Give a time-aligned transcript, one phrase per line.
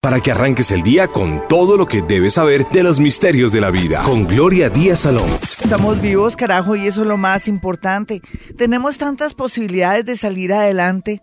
[0.00, 3.60] para que arranques el día con todo lo que debes saber de los misterios de
[3.60, 4.02] la vida.
[4.02, 5.28] Con Gloria Díaz Salón.
[5.42, 8.22] Estamos vivos, carajo, y eso es lo más importante.
[8.56, 11.22] Tenemos tantas posibilidades de salir adelante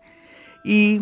[0.63, 1.01] y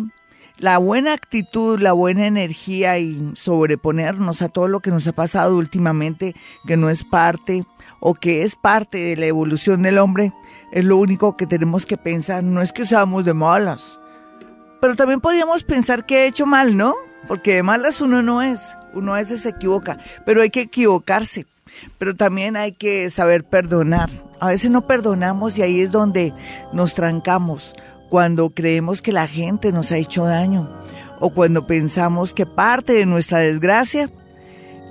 [0.56, 5.58] la buena actitud, la buena energía y sobreponernos a todo lo que nos ha pasado
[5.58, 6.34] últimamente,
[6.66, 7.62] que no es parte
[8.00, 10.32] o que es parte de la evolución del hombre,
[10.72, 12.42] es lo único que tenemos que pensar.
[12.42, 13.98] No es que seamos de malas,
[14.80, 16.94] pero también podríamos pensar que he hecho mal, ¿no?
[17.26, 21.46] Porque de malas uno no es, uno a veces se equivoca, pero hay que equivocarse,
[21.98, 24.10] pero también hay que saber perdonar.
[24.40, 26.32] A veces no perdonamos y ahí es donde
[26.72, 27.72] nos trancamos,
[28.10, 30.68] cuando creemos que la gente nos ha hecho daño
[31.20, 34.10] o cuando pensamos que parte de nuestra desgracia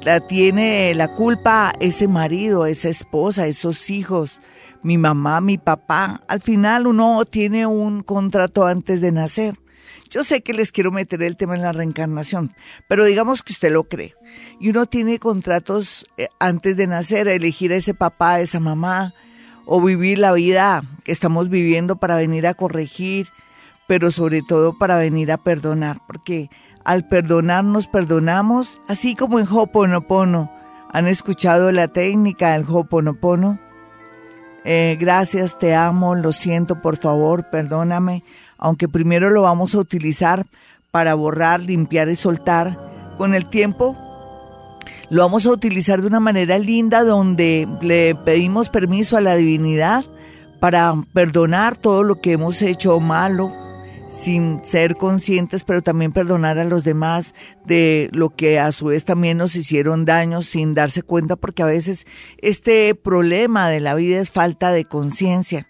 [0.04, 4.40] la tiene la culpa ese marido, esa esposa, esos hijos,
[4.84, 6.22] mi mamá, mi papá.
[6.28, 9.56] Al final uno tiene un contrato antes de nacer
[10.10, 12.54] yo sé que les quiero meter el tema en la reencarnación,
[12.88, 14.14] pero digamos que usted lo cree.
[14.60, 19.14] Y uno tiene contratos eh, antes de nacer, elegir a ese papá, a esa mamá,
[19.66, 23.28] o vivir la vida que estamos viviendo para venir a corregir,
[23.88, 26.50] pero sobre todo para venir a perdonar, porque
[26.84, 30.52] al perdonar nos perdonamos, así como en Hoponopono.
[30.92, 33.60] ¿Han escuchado la técnica del Hoponopono?
[34.64, 38.24] Eh, gracias, te amo, lo siento, por favor, perdóname
[38.66, 40.48] aunque primero lo vamos a utilizar
[40.90, 42.80] para borrar, limpiar y soltar,
[43.16, 43.96] con el tiempo
[45.12, 50.04] lo vamos a utilizar de una manera linda donde le pedimos permiso a la divinidad
[50.60, 53.54] para perdonar todo lo que hemos hecho malo
[54.10, 57.36] sin ser conscientes, pero también perdonar a los demás
[57.66, 61.68] de lo que a su vez también nos hicieron daño sin darse cuenta, porque a
[61.68, 62.08] veces
[62.40, 65.68] este problema de la vida es falta de conciencia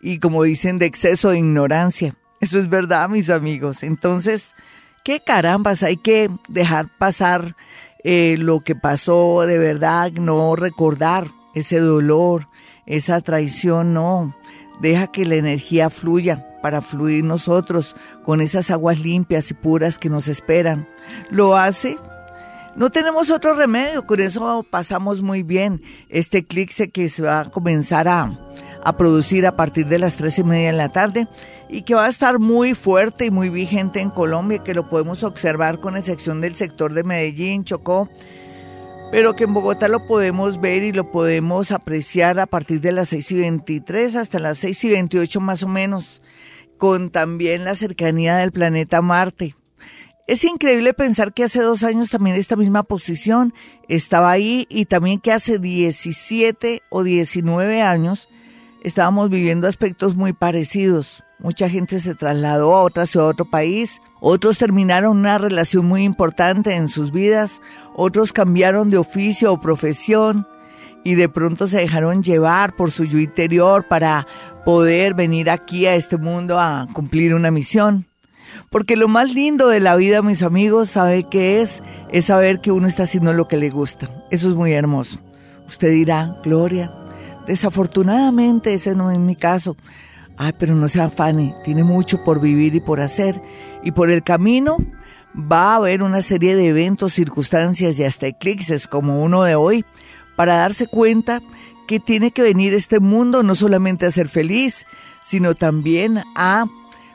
[0.00, 2.14] y como dicen, de exceso de ignorancia.
[2.40, 3.82] Eso es verdad, mis amigos.
[3.82, 4.54] Entonces,
[5.04, 7.56] qué carambas, hay que dejar pasar
[8.02, 12.48] eh, lo que pasó de verdad, no recordar ese dolor,
[12.86, 14.34] esa traición, no.
[14.80, 20.08] Deja que la energía fluya para fluir nosotros con esas aguas limpias y puras que
[20.08, 20.88] nos esperan.
[21.30, 21.98] Lo hace.
[22.76, 25.82] No tenemos otro remedio, con eso pasamos muy bien.
[26.08, 28.32] Este eclipse que se va a comenzar a,
[28.84, 31.28] a producir a partir de las tres y media de la tarde
[31.68, 35.22] y que va a estar muy fuerte y muy vigente en Colombia, que lo podemos
[35.22, 38.08] observar con excepción del sector de Medellín, Chocó,
[39.10, 43.08] pero que en Bogotá lo podemos ver y lo podemos apreciar a partir de las
[43.08, 46.22] 6 y 23 hasta las 6 y 28 más o menos,
[46.78, 49.56] con también la cercanía del planeta Marte.
[50.26, 53.52] Es increíble pensar que hace dos años también esta misma posición
[53.88, 58.28] estaba ahí y también que hace 17 o 19 años
[58.82, 61.22] estábamos viviendo aspectos muy parecidos.
[61.38, 64.00] Mucha gente se trasladó a otra a otro país.
[64.20, 67.60] Otros terminaron una relación muy importante en sus vidas.
[67.96, 70.46] Otros cambiaron de oficio o profesión
[71.02, 74.26] y de pronto se dejaron llevar por su yo interior para
[74.64, 78.06] poder venir aquí a este mundo a cumplir una misión.
[78.68, 81.82] Porque lo más lindo de la vida, mis amigos, ¿sabe qué es?
[82.12, 84.10] Es saber que uno está haciendo lo que le gusta.
[84.30, 85.20] Eso es muy hermoso.
[85.66, 86.90] Usted dirá, Gloria,
[87.50, 89.76] Desafortunadamente ese no es mi caso.
[90.36, 93.42] Ay, pero no se afane, tiene mucho por vivir y por hacer.
[93.82, 94.76] Y por el camino
[95.34, 99.84] va a haber una serie de eventos, circunstancias y hasta eclipses como uno de hoy
[100.36, 101.42] para darse cuenta
[101.88, 104.86] que tiene que venir este mundo no solamente a ser feliz,
[105.20, 106.66] sino también a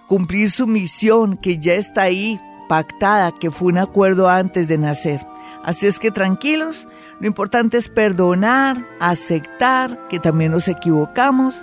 [0.06, 5.26] cumplir su misión que ya está ahí pactada, que fue un acuerdo antes de nacer.
[5.66, 6.88] Así es que tranquilos,
[7.20, 11.56] lo importante es perdonar, aceptar que también nos equivocamos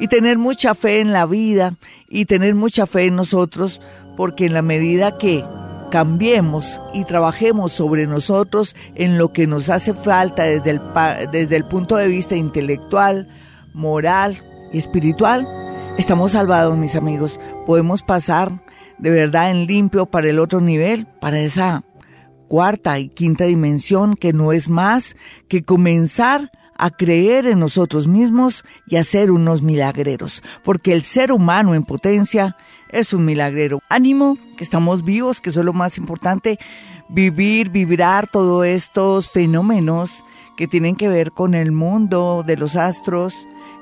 [0.00, 1.74] y tener mucha fe en la vida
[2.08, 3.80] y tener mucha fe en nosotros,
[4.16, 5.44] porque en la medida que
[5.92, 10.80] cambiemos y trabajemos sobre nosotros en lo que nos hace falta desde el,
[11.30, 13.28] desde el punto de vista intelectual,
[13.72, 14.42] moral
[14.72, 15.46] y espiritual,
[15.96, 17.38] estamos salvados, mis amigos.
[17.66, 18.64] Podemos pasar
[18.98, 21.84] de verdad en limpio para el otro nivel, para esa
[22.54, 25.16] cuarta y quinta dimensión que no es más
[25.48, 31.32] que comenzar a creer en nosotros mismos y a ser unos milagreros, porque el ser
[31.32, 32.56] humano en potencia
[32.90, 33.80] es un milagrero.
[33.88, 36.60] Ánimo, que estamos vivos, que eso es lo más importante,
[37.08, 40.22] vivir, vibrar todos estos fenómenos
[40.56, 43.34] que tienen que ver con el mundo de los astros.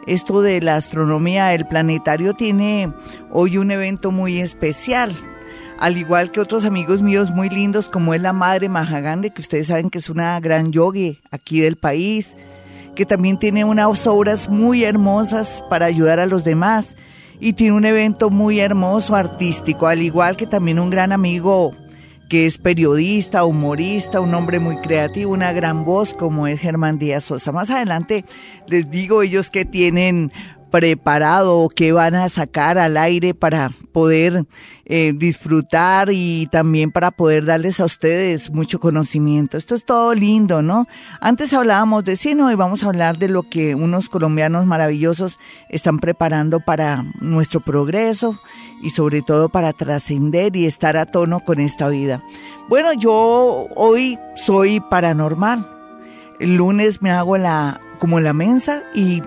[0.06, 2.90] Esto de la astronomía, el planetario tiene
[3.30, 5.14] hoy un evento muy especial
[5.82, 9.66] al igual que otros amigos míos muy lindos como es la madre Mahagande, que ustedes
[9.66, 12.36] saben que es una gran yogi aquí del país,
[12.94, 16.94] que también tiene unas obras muy hermosas para ayudar a los demás
[17.40, 21.74] y tiene un evento muy hermoso artístico, al igual que también un gran amigo
[22.28, 27.24] que es periodista, humorista, un hombre muy creativo, una gran voz como es Germán Díaz
[27.24, 27.50] Sosa.
[27.50, 28.24] Más adelante
[28.68, 30.30] les digo ellos que tienen
[30.72, 34.46] preparado que van a sacar al aire para poder
[34.86, 39.58] eh, disfrutar y también para poder darles a ustedes mucho conocimiento.
[39.58, 40.88] Esto es todo lindo, ¿no?
[41.20, 45.38] Antes hablábamos de cine y vamos a hablar de lo que unos colombianos maravillosos
[45.68, 48.40] están preparando para nuestro progreso
[48.82, 52.24] y sobre todo para trascender y estar a tono con esta vida.
[52.68, 55.70] Bueno, yo hoy soy paranormal.
[56.40, 59.22] El lunes me hago la como la mensa y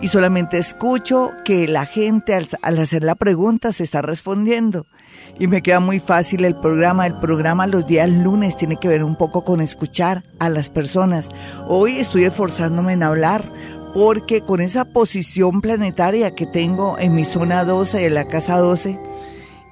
[0.00, 4.86] y solamente escucho que la gente al, hacer la pregunta se está respondiendo.
[5.38, 7.06] Y me queda muy fácil el programa.
[7.06, 11.28] El programa los días lunes tiene que ver un poco con escuchar a las personas.
[11.66, 13.50] Hoy estoy esforzándome en hablar
[13.94, 18.98] porque con esa posición planetaria que tengo en mi zona 12 de la casa 12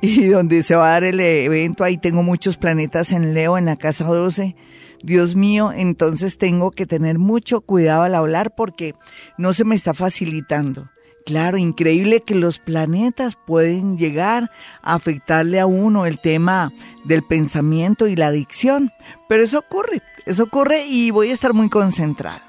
[0.00, 3.66] y donde se va a dar el evento, ahí tengo muchos planetas en Leo en
[3.66, 4.56] la casa 12
[5.02, 8.94] Dios mío, entonces tengo que tener mucho cuidado al hablar porque
[9.36, 10.88] no se me está facilitando.
[11.24, 14.50] Claro, increíble que los planetas pueden llegar
[14.80, 16.72] a afectarle a uno el tema
[17.04, 18.92] del pensamiento y la adicción,
[19.28, 22.42] pero eso ocurre, eso ocurre y voy a estar muy concentrada.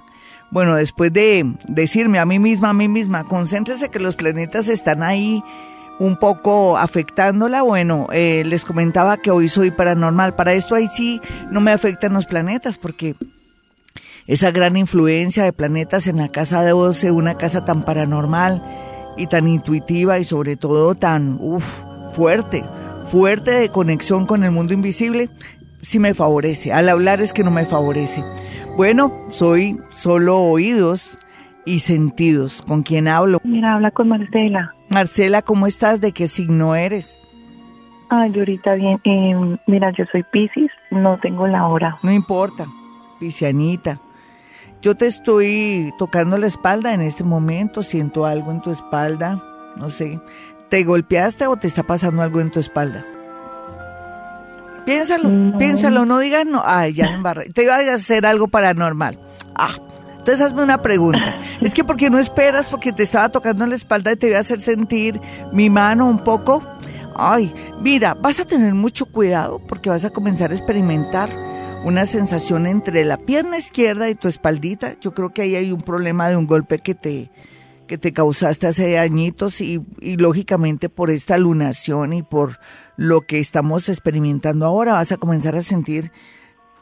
[0.51, 5.03] Bueno, después de decirme a mí misma, a mí misma, concéntrese que los planetas están
[5.03, 5.43] ahí
[5.99, 7.61] un poco afectándola.
[7.61, 10.35] Bueno, eh, les comentaba que hoy soy paranormal.
[10.35, 13.15] Para esto ahí sí no me afectan los planetas porque
[14.25, 18.63] esa gran influencia de planetas en la casa de 12, una casa tan paranormal
[19.17, 21.39] y tan intuitiva y sobre todo tan
[22.13, 22.63] fuerte,
[23.07, 25.29] fuerte de conexión con el mundo invisible,
[25.81, 26.71] sí me favorece.
[26.71, 28.23] Al hablar es que no me favorece.
[28.77, 31.17] Bueno, soy solo oídos
[31.65, 32.61] y sentidos.
[32.61, 33.39] ¿Con quién hablo?
[33.43, 34.73] Mira, habla con Marcela.
[34.89, 36.01] Marcela, ¿cómo estás?
[36.01, 37.21] ¿De qué signo eres?
[38.09, 38.99] Ay, ahorita bien.
[39.03, 41.97] Eh, mira, yo soy Piscis, no tengo la hora.
[42.01, 42.65] No importa,
[43.19, 43.99] Piscianita.
[44.81, 49.43] Yo te estoy tocando la espalda en este momento, siento algo en tu espalda,
[49.75, 50.19] no sé.
[50.69, 53.05] ¿Te golpeaste o te está pasando algo en tu espalda?
[54.85, 56.63] Piénsalo, piénsalo, no digas no.
[56.65, 57.49] Ay, ya me embarré.
[57.49, 59.19] Te iba a hacer algo paranormal.
[59.53, 59.75] Ah,
[60.19, 61.41] entonces hazme una pregunta.
[61.61, 64.35] Es que porque no esperas, porque te estaba tocando en la espalda y te voy
[64.35, 65.19] a hacer sentir
[65.51, 66.63] mi mano un poco.
[67.15, 71.29] Ay, mira, vas a tener mucho cuidado porque vas a comenzar a experimentar
[71.83, 74.95] una sensación entre la pierna izquierda y tu espaldita.
[75.01, 77.31] Yo creo que ahí hay un problema de un golpe que te,
[77.87, 82.59] que te causaste hace añitos y, y lógicamente por esta lunación y por
[82.95, 86.11] lo que estamos experimentando ahora vas a comenzar a sentir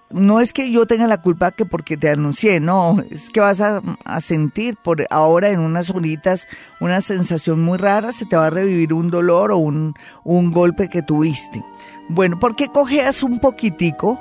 [0.10, 3.62] no es que yo tenga la culpa que porque te anuncié, no, es que vas
[3.62, 3.82] a,
[4.22, 6.48] sentir por ahora en unas horitas
[6.80, 9.94] una sensación muy rara, se te va a revivir un dolor o un,
[10.24, 11.64] un golpe que tuviste.
[12.10, 14.20] Bueno, ¿por qué cojeas un poquitico?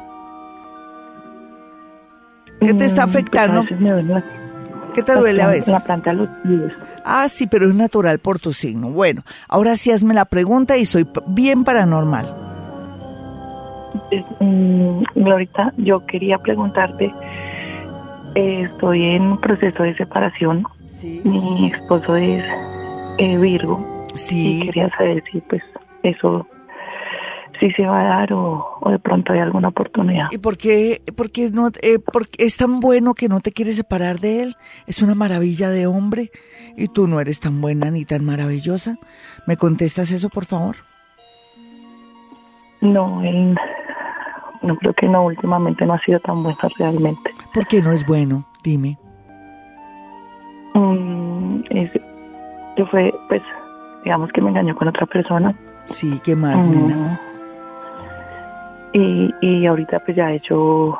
[2.60, 3.64] ¿Qué te está mm, pues afectando?
[4.94, 5.68] ¿Qué te duele a veces?
[5.68, 6.72] La planta de los pies.
[7.04, 8.90] Ah, sí, pero es natural por tu signo.
[8.90, 12.45] Bueno, ahora sí hazme la pregunta y soy bien paranormal.
[14.40, 17.12] Mm, Glorita, yo quería preguntarte,
[18.34, 20.66] eh, estoy en proceso de separación,
[21.02, 22.44] mi esposo es
[23.18, 24.60] eh, Virgo, sí.
[24.60, 25.62] y quería saber si pues
[26.02, 26.46] eso
[27.60, 30.28] si se va a dar o, de pronto hay alguna oportunidad.
[30.30, 31.00] ¿Y por qué,
[31.52, 34.56] no, eh, porque es tan bueno que no te quieres separar de él?
[34.86, 36.30] Es una maravilla de hombre
[36.76, 38.96] y tú no eres tan buena ni tan maravillosa.
[39.46, 40.76] ¿Me contestas eso, por favor?
[42.80, 43.56] No, él
[44.66, 47.30] no creo que no, últimamente no ha sido tan buena realmente.
[47.54, 48.46] ¿Por qué no es bueno?
[48.62, 48.98] Dime.
[50.74, 51.62] Mm,
[52.76, 53.42] yo fue, pues,
[54.04, 55.54] digamos que me engañó con otra persona.
[55.86, 56.70] Sí, ¿qué más, mm.
[56.70, 57.20] nena?
[58.92, 60.98] Y, y ahorita pues ya ha hecho,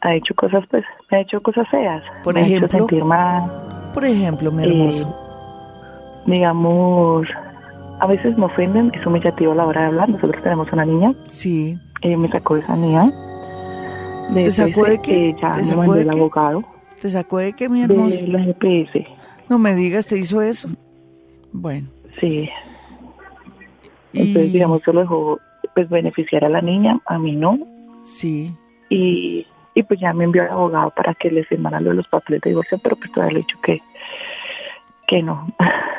[0.00, 2.02] ha hecho cosas, pues, me ha hecho cosas feas.
[2.24, 2.66] Por me ejemplo.
[2.66, 3.50] Ha hecho sentir mal.
[3.94, 5.06] Por ejemplo, mi hermoso.
[5.06, 7.26] Eh, digamos,
[8.00, 10.08] a veces me ofenden, es humillativo a la hora de hablar.
[10.08, 11.12] Nosotros tenemos una niña.
[11.28, 11.78] Sí.
[12.02, 13.12] Ella me sacó de esa niña.
[14.34, 15.34] ¿Te sacó de qué?
[15.40, 16.64] Ya ¿Te sacó de el abogado.
[17.00, 18.16] ¿Te sacó de qué, mi hermoso?
[18.16, 19.06] De la GPS.
[19.48, 20.68] No me digas, ¿te hizo eso?
[21.52, 21.88] Bueno.
[22.20, 22.50] Sí.
[24.12, 25.40] Entonces, digamos, lo dejó
[25.74, 27.58] pues, beneficiar a la niña, a mí no.
[28.04, 28.54] Sí.
[28.90, 32.08] Y, y pues ya me envió al abogado para que le firmara lo de los
[32.08, 33.80] papeles de divorcio, pero pues todavía le he dicho que,
[35.06, 35.46] que no.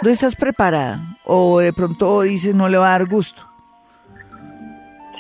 [0.04, 1.18] ¿No estás preparada?
[1.24, 3.49] ¿O de pronto dices no le va a dar gusto?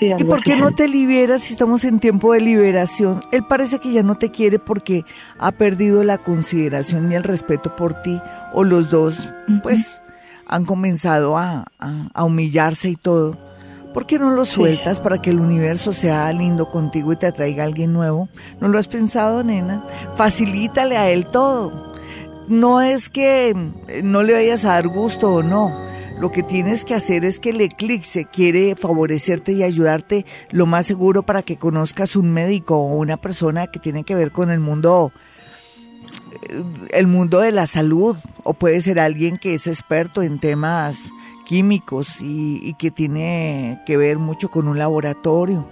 [0.01, 3.21] ¿Y por qué no te liberas si estamos en tiempo de liberación?
[3.31, 5.03] Él parece que ya no te quiere porque
[5.37, 8.21] ha perdido la consideración y el respeto por ti,
[8.53, 9.99] o los dos, pues,
[10.47, 11.65] han comenzado a,
[12.17, 13.37] humillarse y todo.
[13.93, 17.63] ¿Por qué no lo sueltas para que el universo sea lindo contigo y te atraiga
[17.63, 18.29] a alguien nuevo?
[18.61, 19.83] ¿No lo has pensado, nena?
[20.15, 21.93] Facilítale a él todo.
[22.47, 23.49] No es que
[23.87, 25.88] eh, no le vayas a dar gusto o no.
[26.19, 30.85] Lo que tienes que hacer es que el eclipse quiere favorecerte y ayudarte lo más
[30.85, 34.59] seguro para que conozcas un médico o una persona que tiene que ver con el
[34.59, 35.13] mundo
[36.91, 40.97] el mundo de la salud o puede ser alguien que es experto en temas
[41.45, 45.69] químicos y, que tiene que ver mucho con un laboratorio.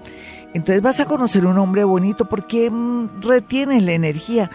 [0.54, 4.50] Entonces vas a conocer un hombre bonito porque mm, retienes la energía.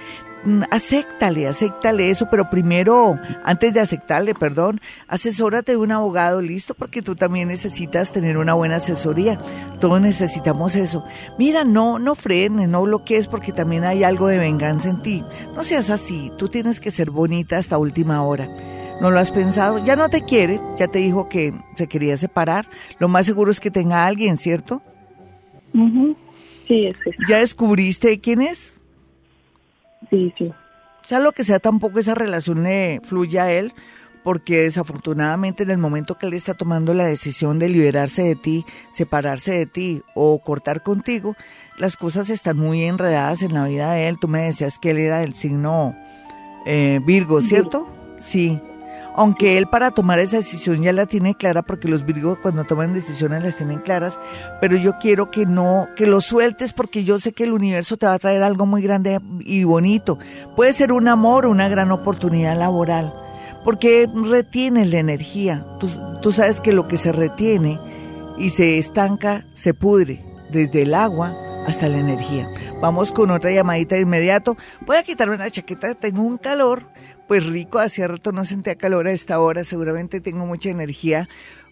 [0.44, 6.74] Mm, acéptale, acéptale eso, pero primero, antes de aceptarle, perdón, asesórate de un abogado, listo,
[6.74, 9.38] porque tú también necesitas tener una buena asesoría.
[9.80, 11.04] Todos necesitamos eso.
[11.38, 15.24] Mira, no, no frenes, no bloquees, porque también hay algo de venganza en ti.
[15.54, 18.48] No seas así, tú tienes que ser bonita hasta última hora.
[19.00, 19.84] ¿No lo has pensado?
[19.84, 22.68] Ya no te quiere, ya te dijo que se quería separar.
[22.98, 24.82] Lo más seguro es que tenga a alguien, ¿cierto?
[26.66, 26.96] Sí, es
[27.28, 28.76] ¿Ya descubriste quién es?
[30.10, 30.52] Sí, sí.
[31.04, 33.72] Sea lo que sea, tampoco esa relación le fluye a él,
[34.22, 38.64] porque desafortunadamente en el momento que él está tomando la decisión de liberarse de ti,
[38.92, 41.34] separarse de ti o cortar contigo,
[41.76, 44.18] las cosas están muy enredadas en la vida de él.
[44.20, 45.96] Tú me decías que él era del signo
[46.66, 47.88] eh, Virgo, ¿cierto?
[48.20, 48.60] Sí
[49.16, 52.94] aunque él para tomar esa decisión ya la tiene clara, porque los virgos cuando toman
[52.94, 54.18] decisiones las tienen claras,
[54.60, 58.06] pero yo quiero que no, que lo sueltes porque yo sé que el universo te
[58.06, 60.18] va a traer algo muy grande y bonito.
[60.56, 63.12] Puede ser un amor una gran oportunidad laboral,
[63.64, 65.64] porque retiene la energía.
[65.78, 65.88] Tú,
[66.20, 67.78] tú sabes que lo que se retiene
[68.38, 71.34] y se estanca, se pudre, desde el agua
[71.66, 72.48] hasta la energía.
[72.80, 74.56] Vamos con otra llamadita de inmediato.
[74.86, 76.88] Voy a quitarme la chaqueta, tengo un calor
[77.28, 81.28] pues rico, hacía rato no sentía calor a esta hora, seguramente tengo mucha energía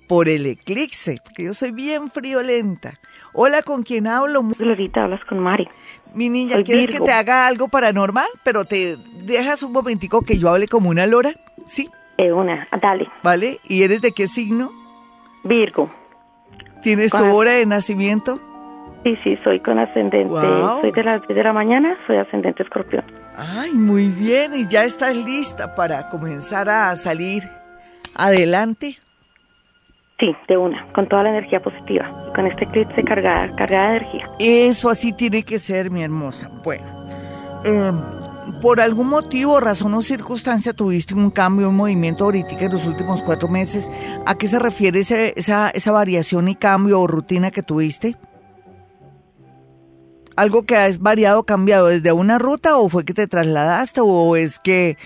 [0.09, 2.99] por el eclipse, porque yo soy bien friolenta.
[3.33, 4.43] Hola, ¿con quién hablo?
[4.43, 5.69] Glorita, hablas con Mari.
[6.15, 8.27] Mi niña, ¿quieres que te haga algo paranormal?
[8.43, 11.33] Pero te dejas un momentico que yo hable como una lora,
[11.67, 11.89] ¿sí?
[12.19, 13.07] Eh, una, dale.
[13.23, 13.61] ¿Vale?
[13.69, 14.73] ¿Y eres de qué signo?
[15.45, 15.91] Virgo.
[16.83, 18.41] ¿Tienes tu hora de nacimiento?
[19.05, 20.35] Sí, sí, soy con ascendente.
[20.81, 23.05] Soy de las 10 de la mañana, soy ascendente escorpión.
[23.43, 24.53] Ay, muy bien.
[24.55, 27.43] ¿Y ya estás lista para comenzar a salir
[28.15, 28.99] adelante?
[30.19, 32.07] Sí, de una, con toda la energía positiva.
[32.35, 34.31] con este eclipse cargada, cargada de energía.
[34.39, 36.49] Eso así tiene que ser, mi hermosa.
[36.63, 36.85] Bueno,
[37.65, 37.99] em,
[38.61, 43.23] por algún motivo, razón o circunstancia tuviste un cambio, un movimiento ahorita en los últimos
[43.23, 43.91] cuatro meses.
[44.27, 48.17] ¿A qué se refiere esa, esa variación y cambio o rutina que tuviste?
[50.41, 54.59] Algo que has variado, cambiado desde una ruta o fue que te trasladaste o es
[54.59, 54.97] que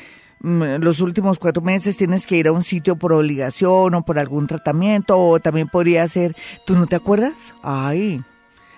[0.41, 4.21] mm, los últimos cuatro meses tienes que ir a un sitio por obligación o por
[4.21, 7.53] algún tratamiento o también podría ser, ¿tú no te acuerdas?
[7.65, 8.23] Ay,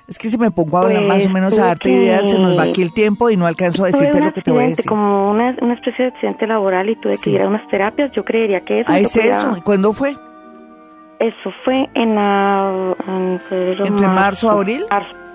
[0.09, 2.39] es que si me pongo a hablar más o pues, menos a darte ideas, se
[2.39, 4.69] nos va aquí el tiempo y no alcanzo a decirte lo que te voy a
[4.69, 4.87] decir.
[4.87, 8.25] Como una, una especie de accidente laboral y tuve que ir a unas terapias, yo
[8.25, 8.91] creería que eso.
[8.91, 9.57] Ah, es eso.
[9.59, 10.17] ¿Y cuándo fue?
[11.19, 12.95] Eso fue en, la,
[13.51, 14.87] ¿Entre marzo, abril?
[14.91, 15.26] Marzo.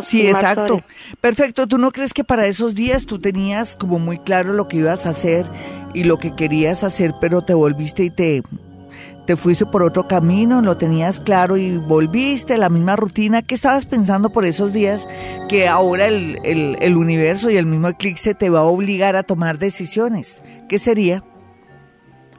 [0.00, 0.82] Sí, exacto.
[1.20, 1.66] Perfecto.
[1.66, 5.06] ¿Tú no crees que para esos días tú tenías como muy claro lo que ibas
[5.06, 5.46] a hacer
[5.94, 8.42] y lo que querías hacer, pero te volviste y te,
[9.26, 13.42] te fuiste por otro camino, lo tenías claro y volviste, la misma rutina?
[13.42, 15.08] ¿Qué estabas pensando por esos días
[15.48, 19.22] que ahora el, el, el universo y el mismo eclipse te va a obligar a
[19.22, 20.42] tomar decisiones?
[20.68, 21.24] ¿Qué sería?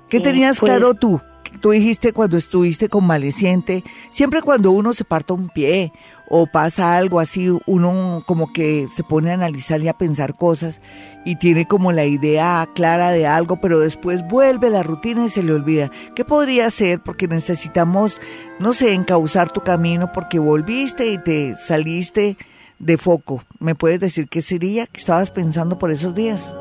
[0.09, 1.21] ¿Qué tenías pues claro tú?
[1.61, 5.91] Tú dijiste cuando estuviste convaleciente, siempre cuando uno se parta un pie
[6.29, 10.81] o pasa algo así, uno como que se pone a analizar y a pensar cosas
[11.25, 15.43] y tiene como la idea clara de algo, pero después vuelve la rutina y se
[15.43, 15.91] le olvida.
[16.15, 17.01] ¿Qué podría ser?
[17.01, 18.19] Porque necesitamos,
[18.59, 22.37] no sé, encauzar tu camino porque volviste y te saliste
[22.79, 23.43] de foco.
[23.59, 24.85] ¿Me puedes decir qué sería?
[24.87, 26.53] ¿Qué estabas pensando por esos días?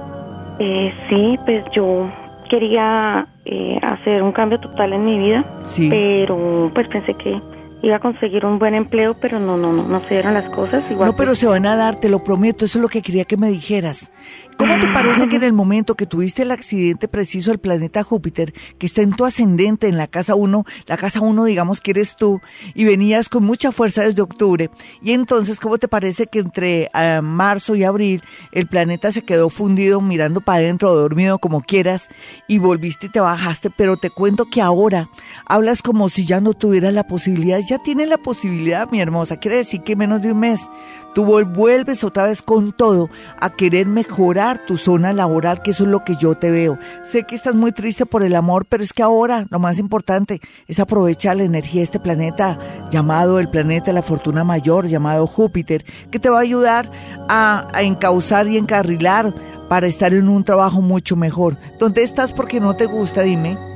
[0.59, 2.11] Eh, sí, pues yo
[2.49, 5.89] quería eh, hacer un cambio total en mi vida, sí.
[5.91, 7.41] pero pues pensé que
[7.83, 10.83] iba a conseguir un buen empleo, pero no, no, no, no se dieron las cosas.
[10.91, 13.25] Igual no, pero se van a dar, te lo prometo, eso es lo que quería
[13.25, 14.11] que me dijeras.
[14.57, 18.55] ¿Cómo te parece que en el momento que tuviste el accidente preciso del planeta Júpiter,
[18.79, 22.17] que está en tu ascendente, en la casa 1, la casa 1 digamos que eres
[22.17, 22.41] tú,
[22.75, 24.71] y venías con mucha fuerza desde octubre,
[25.03, 28.23] y entonces, ¿cómo te parece que entre ah, marzo y abril
[28.53, 32.09] el planeta se quedó fundido mirando para adentro, dormido como quieras,
[32.49, 35.11] y volviste y te bajaste, pero te cuento que ahora
[35.47, 39.59] hablas como si ya no tuvieras la posibilidad, ya tienes la posibilidad, mi hermosa, quiere
[39.59, 40.71] decir que menos de un mes
[41.17, 43.09] tú vuelves otra vez con todo
[43.41, 46.79] a querer mejorar tu zona laboral, que eso es lo que yo te veo.
[47.03, 50.43] Sé que estás muy triste por el amor, pero es que ahora lo más importante
[50.69, 52.59] es aprovechar la energía de este planeta
[52.91, 56.91] llamado el planeta de la fortuna mayor, llamado Júpiter, que te va a ayudar
[57.31, 59.33] a, encauzar y encarrilar
[59.71, 61.57] para estar en un trabajo mucho mejor.
[61.79, 63.23] ¿Dónde estás porque no te gusta?
[63.23, 63.76] Dime.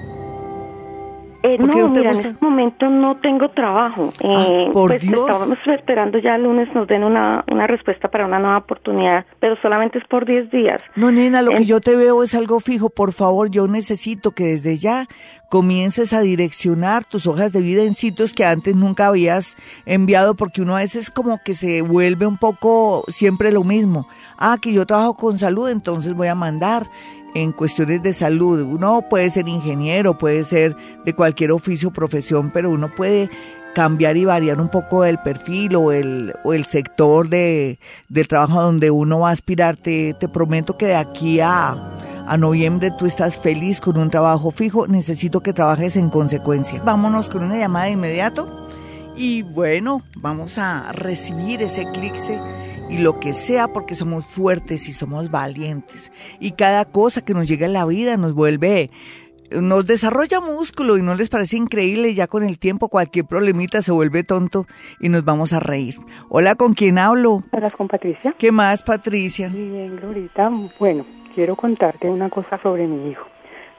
[1.42, 4.12] Eh, no, mira, en este momento no tengo trabajo.
[4.22, 5.20] Ah, eh, por pues Dios.
[5.20, 9.56] Estábamos esperando ya el lunes nos den una, una respuesta para una nueva oportunidad, pero
[9.62, 10.82] solamente es por 10 días.
[10.96, 12.90] No, nena, lo que yo te veo es algo fijo.
[12.90, 15.06] Por favor, yo necesito que desde ya
[15.50, 20.62] comiences a direccionar tus hojas de vida en sitios que antes nunca habías enviado, porque
[20.62, 24.06] uno a veces como que se vuelve un poco siempre lo mismo.
[24.38, 26.86] Ah, que yo trabajo con salud, entonces voy a mandar
[27.34, 28.62] en cuestiones de salud.
[28.62, 33.30] Uno puede ser ingeniero, puede ser de cualquier oficio o profesión, pero uno puede
[33.74, 38.62] cambiar y variar un poco el perfil o el, o el sector de, del trabajo
[38.62, 39.76] donde uno va a aspirar.
[39.76, 41.76] Te, te prometo que de aquí a,
[42.26, 44.86] a noviembre tú estás feliz con un trabajo fijo.
[44.86, 46.82] Necesito que trabajes en consecuencia.
[46.84, 48.68] Vámonos con una llamada de inmediato.
[49.16, 52.40] Y bueno, vamos a recibir ese eclipse
[52.90, 56.12] y lo que sea porque somos fuertes y somos valientes.
[56.40, 58.90] Y cada cosa que nos llega en la vida nos vuelve,
[59.52, 63.92] nos desarrolla músculo y no les parece increíble ya con el tiempo cualquier problemita se
[63.92, 64.66] vuelve tonto
[65.00, 65.96] y nos vamos a reír.
[66.28, 67.44] Hola, ¿con quién hablo?
[67.52, 68.34] Hola, con Patricia.
[68.38, 69.48] ¿Qué más, Patricia?
[69.48, 70.50] Bien, Glorita.
[70.78, 73.24] Bueno, quiero contarte una cosa sobre mi hijo.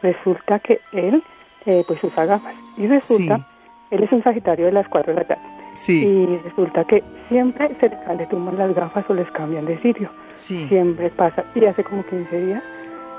[0.02, 1.22] Resulta que él,
[1.66, 3.48] eh, pues usa gafas y resulta,
[3.92, 5.51] él es un sagitario de las 4 de la tarde.
[5.88, 10.10] Y resulta que siempre se les tumban las gafas o les cambian de sitio.
[10.36, 11.44] Siempre pasa.
[11.56, 12.64] Y hace como 15 días,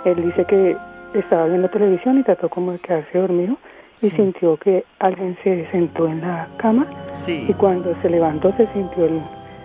[0.04, 0.76] él dice que
[1.14, 3.56] estaba viendo televisión y trató como de quedarse dormido
[4.00, 6.86] y sintió que alguien se sentó en la cama
[7.26, 9.08] y cuando se levantó se sintió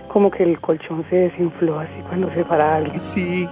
[0.07, 2.99] como que el colchón se desinfló así cuando se para alguien.
[3.01, 3.47] Sí.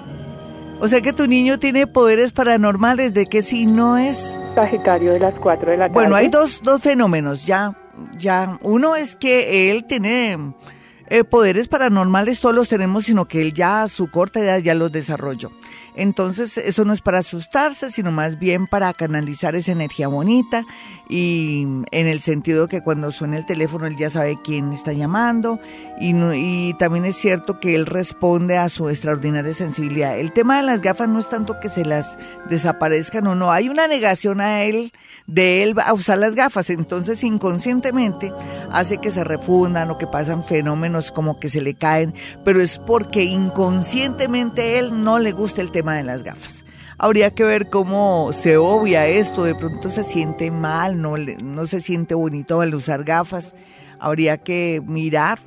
[0.80, 4.38] O sea que tu niño tiene poderes paranormales, ¿de qué signo es?
[4.56, 5.94] Sagitario de las 4 de la tarde.
[5.94, 7.74] Bueno, hay dos, dos fenómenos, ya
[8.18, 10.54] ya, uno es que él tiene
[11.08, 14.74] eh, poderes paranormales, todos los tenemos, sino que él ya a su corta edad ya
[14.74, 15.52] los desarrolló.
[15.96, 20.66] Entonces, eso no es para asustarse, sino más bien para canalizar esa energía bonita
[21.08, 25.60] y en el sentido que cuando suena el teléfono él ya sabe quién está llamando
[26.00, 30.20] y, y también es cierto que él responde a su extraordinaria sensibilidad.
[30.20, 32.18] El tema de las gafas no es tanto que se las
[32.50, 34.92] desaparezcan o no, hay una negación a él
[35.28, 38.32] de él a usar las gafas, entonces inconscientemente
[38.72, 42.14] hace que se refundan o que pasan fenómenos como que se le caen,
[42.44, 46.65] pero es porque inconscientemente él no le gusta el tema de las gafas.
[46.98, 51.82] Habría que ver cómo se obvia esto, de pronto se siente mal, no, no se
[51.82, 53.54] siente bonito al usar gafas.
[54.00, 55.40] Habría que mirar,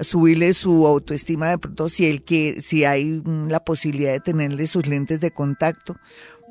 [0.00, 4.86] subirle su autoestima de pronto si él que si hay la posibilidad de tenerle sus
[4.86, 5.96] lentes de contacto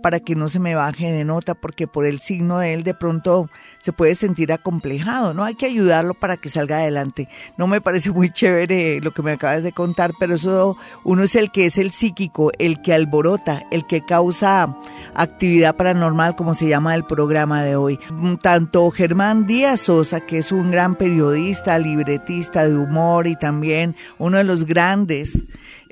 [0.01, 2.93] para que no se me baje de nota, porque por el signo de él de
[2.93, 5.43] pronto se puede sentir acomplejado, ¿no?
[5.43, 7.27] Hay que ayudarlo para que salga adelante.
[7.57, 11.35] No me parece muy chévere lo que me acabas de contar, pero eso uno es
[11.35, 14.75] el que es el psíquico, el que alborota, el que causa
[15.15, 17.99] actividad paranormal, como se llama el programa de hoy.
[18.41, 24.37] Tanto Germán Díaz Sosa, que es un gran periodista, libretista de humor y también uno
[24.37, 25.37] de los grandes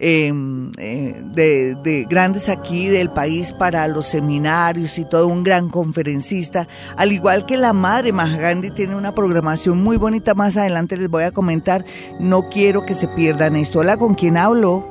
[0.02, 6.70] Em, eh, de, grandes aquí del país para los seminarios y todo, un gran conferencista,
[6.96, 11.24] al igual que la madre Mahagandhi tiene una programación muy bonita, más adelante les voy
[11.24, 11.84] a comentar,
[12.18, 13.80] no quiero que se pierdan esto.
[13.80, 14.88] Hola, ¿con quién hablo?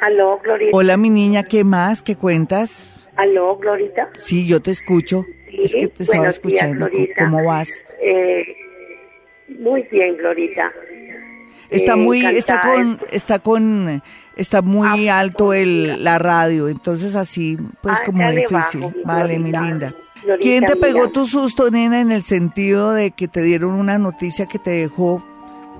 [0.00, 0.76] Aló, Glorita.
[0.76, 2.02] Hola, mi niña, ¿qué más?
[2.02, 3.08] ¿Qué cuentas?
[3.16, 4.10] Aló, Glorita.
[4.18, 5.24] Sí, yo te escucho.
[5.50, 6.86] es que te estaba escuchando.
[7.18, 7.70] ¿Cómo vas?
[8.02, 8.44] Eh,
[9.58, 10.70] muy bien, Glorita.
[11.70, 14.02] Está eh, muy, está con, está con,
[14.36, 18.94] está muy ah, alto el, la radio, entonces así, pues ah, como difícil.
[19.04, 19.94] vale, mi linda.
[20.40, 24.46] ¿Quién te pegó tu susto, nena, en el sentido de que te dieron una noticia
[24.46, 25.24] que te dejó,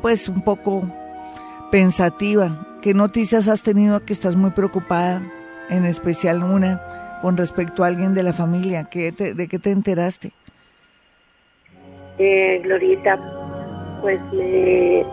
[0.03, 0.89] pues, un poco
[1.71, 2.79] pensativa?
[2.81, 5.23] ¿Qué noticias has tenido que estás muy preocupada,
[5.69, 8.85] en especial una con respecto a alguien de la familia?
[8.85, 10.31] ¿Qué ¿De qué te enteraste?
[12.19, 13.19] Eh, Glorita,
[14.01, 15.05] pues me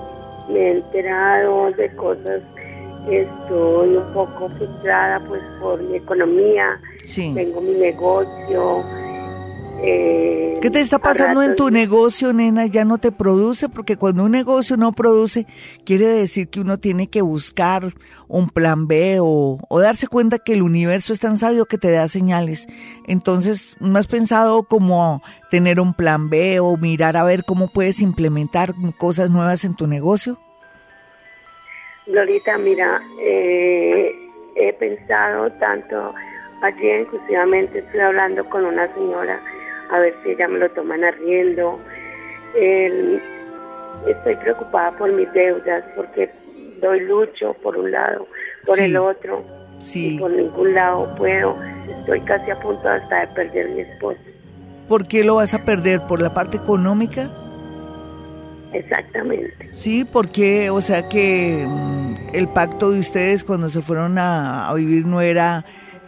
[0.50, 2.42] me he enterado de cosas
[3.10, 6.80] estoy un poco frustrada pues por mi economía.
[7.16, 8.84] Tengo mi negocio
[9.84, 12.68] eh, ¿Qué te está pasando en tu negocio, nena?
[12.68, 13.68] ¿Ya no te produce?
[13.68, 15.46] Porque cuando un negocio no produce,
[15.84, 17.84] quiere decir que uno tiene que buscar
[18.30, 21.92] un plan B o, o darse cuenta que el universo es tan sabio que te
[21.92, 22.66] da señales.
[23.08, 28.02] Entonces, ¿no has pensado como tener un plan B o mirar a ver cómo puedes
[28.02, 30.40] implementar cosas nuevas en tu negocio?
[32.08, 34.16] Glorita, mira, eh,
[34.56, 36.14] he pensado tanto,
[36.62, 39.42] ayer inclusivamente estoy hablando con una señora
[39.90, 41.80] a ver si ella me lo toman arriendo.
[42.54, 46.30] estoy preocupada por mis deudas porque
[46.82, 48.28] doy lucho por un lado,
[48.66, 49.44] por el otro.
[49.82, 50.16] Sí.
[50.16, 51.58] Y por ningún lado puedo.
[52.00, 54.20] Estoy casi a punto hasta de perder mi esposo.
[54.88, 56.02] ¿Por qué lo vas a perder?
[56.08, 57.30] ¿Por la parte económica?
[58.74, 59.70] Exactamente.
[59.72, 64.74] Sí, porque, o sea que mm, el pacto de ustedes cuando se fueron a, a,
[64.74, 65.66] vivir no era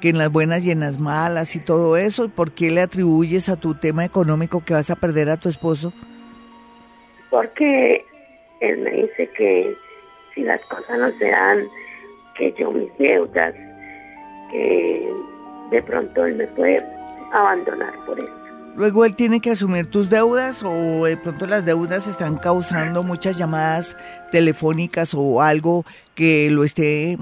[0.09, 2.29] en las buenas y en las malas y todo eso.
[2.29, 5.93] ¿Por qué le atribuyes a tu tema económico que vas a perder a tu esposo?
[7.29, 8.05] Porque
[8.61, 9.75] él me dice que
[10.33, 11.67] si las cosas no se dan,
[12.37, 13.53] que yo mis deudas,
[14.51, 15.09] que
[15.71, 16.83] de pronto él me puede
[17.31, 18.44] abandonar por eso.
[18.75, 23.37] Luego él tiene que asumir tus deudas o de pronto las deudas están causando muchas
[23.37, 23.95] llamadas
[24.31, 27.17] telefónicas o algo que lo esté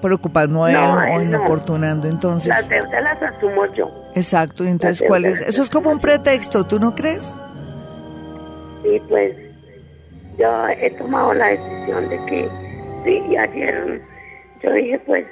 [0.00, 0.76] preocupando a él
[1.18, 2.08] o inoportunando.
[2.08, 3.90] Entonces, las deudas las asumo yo.
[4.14, 5.40] Exacto, entonces ¿cuál es?
[5.42, 7.22] Eso es como un pretexto, ¿tú no crees?
[8.82, 9.36] Sí, pues
[10.38, 12.48] yo he tomado la decisión de que
[13.04, 14.00] sí, ayer
[14.62, 15.26] yo dije pues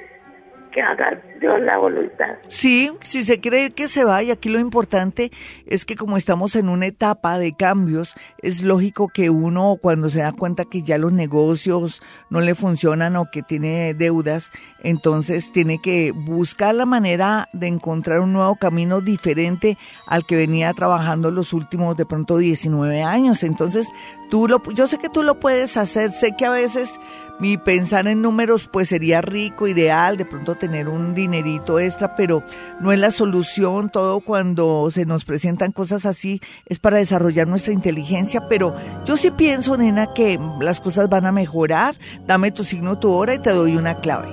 [1.39, 2.35] que la voluntad.
[2.49, 5.31] Sí, si se cree que se va, y aquí lo importante
[5.65, 10.19] es que como estamos en una etapa de cambios, es lógico que uno cuando se
[10.19, 14.51] da cuenta que ya los negocios no le funcionan o que tiene deudas,
[14.83, 20.73] entonces tiene que buscar la manera de encontrar un nuevo camino diferente al que venía
[20.73, 23.43] trabajando los últimos de pronto 19 años.
[23.43, 23.87] Entonces,
[24.29, 26.99] tú lo, yo sé que tú lo puedes hacer, sé que a veces
[27.39, 32.43] mi pensar en números pues sería rico, ideal, de pronto tener un dinerito extra, pero
[32.79, 33.89] no es la solución.
[33.89, 39.29] Todo cuando se nos presentan cosas así es para desarrollar nuestra inteligencia, pero yo sí
[39.31, 41.95] pienso, nena, que las cosas van a mejorar.
[42.25, 44.29] Dame tu signo, tu hora y te doy una clave.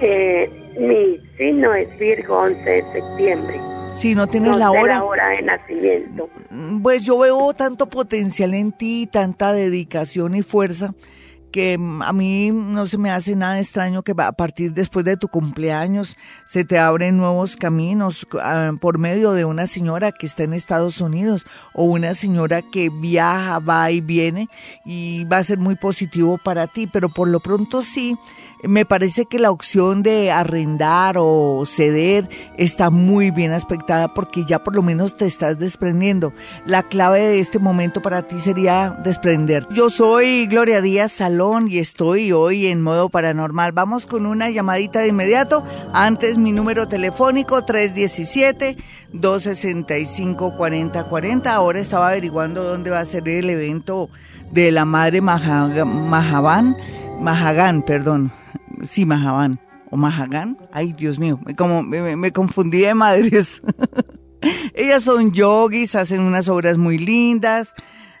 [0.00, 3.60] Eh, mi signo es Virgo 11 de septiembre.
[3.96, 4.96] Si no tienes la hora.
[4.96, 6.28] la hora de nacimiento.
[6.82, 10.94] Pues yo veo tanto potencial en ti, tanta dedicación y fuerza
[11.54, 15.28] que a mí no se me hace nada extraño que a partir después de tu
[15.28, 20.52] cumpleaños se te abren nuevos caminos ah, por medio de una señora que está en
[20.52, 24.48] Estados Unidos o una señora que viaja, va y viene
[24.84, 28.16] y va a ser muy positivo para ti, pero por lo pronto sí,
[28.64, 34.64] me parece que la opción de arrendar o ceder está muy bien aspectada porque ya
[34.64, 36.32] por lo menos te estás desprendiendo.
[36.66, 39.68] La clave de este momento para ti sería desprender.
[39.70, 43.72] Yo soy Gloria Díaz Salón y estoy hoy en modo paranormal.
[43.72, 45.62] Vamos con una llamadita de inmediato.
[45.92, 48.76] Antes mi número telefónico 317
[49.12, 51.54] 265 4040.
[51.54, 54.08] Ahora estaba averiguando dónde va a ser el evento
[54.52, 56.76] de la madre Mahaban,
[57.20, 58.32] Mahagán, perdón
[58.82, 60.58] sí, Mahaban o Mahagán.
[60.72, 63.62] Ay, Dios mío, me, como, me, confundí de madres.
[64.74, 67.72] Ellas son yogis, hacen unas obras muy lindas,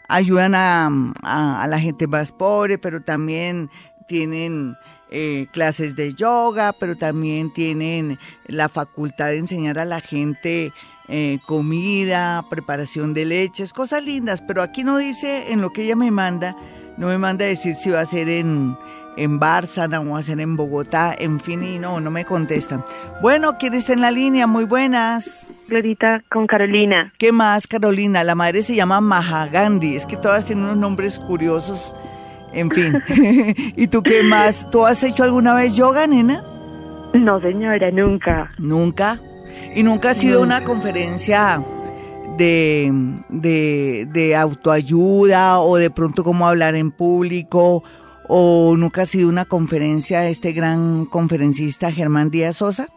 [0.08, 3.70] ayudan a, la gente más pobre, pero también
[4.06, 4.76] tienen
[5.10, 10.72] eh, clases de yoga, pero también tienen la facultad de enseñar a la gente
[11.08, 15.96] eh, comida, preparación de leches, cosas lindas, pero aquí no dice en lo que ella
[15.96, 16.56] me manda,
[16.96, 18.76] no me manda a decir si va a ser en,
[19.16, 22.84] en Bárcena o hacer en Bogotá, en fin, y no, no me contestan.
[23.20, 24.46] Bueno, ¿quién está en la línea?
[24.46, 25.46] Muy buenas.
[25.68, 27.12] Glorita con Carolina.
[27.18, 28.24] ¿Qué más, Carolina?
[28.24, 31.94] La madre se llama Mahagandhi, es que todas tienen unos nombres curiosos,
[32.52, 33.02] en fin.
[33.76, 34.70] ¿Y tú qué más?
[34.70, 36.44] ¿Tú has hecho alguna vez yoga, nena?
[37.14, 38.50] No, señora, nunca.
[38.58, 39.20] ¿Nunca?
[39.74, 41.62] ¿Y nunca ha sido una conferencia
[42.36, 42.92] de,
[43.28, 47.84] de, de autoayuda o de pronto cómo hablar en público
[48.28, 52.88] o nunca ha sido una conferencia este gran conferencista Germán Díaz Sosa?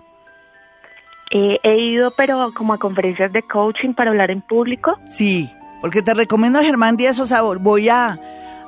[1.32, 4.98] Eh, he ido, pero como a conferencias de coaching para hablar en público.
[5.06, 7.42] Sí, porque te recomiendo a Germán Díaz Sosa.
[7.42, 8.20] Voy a,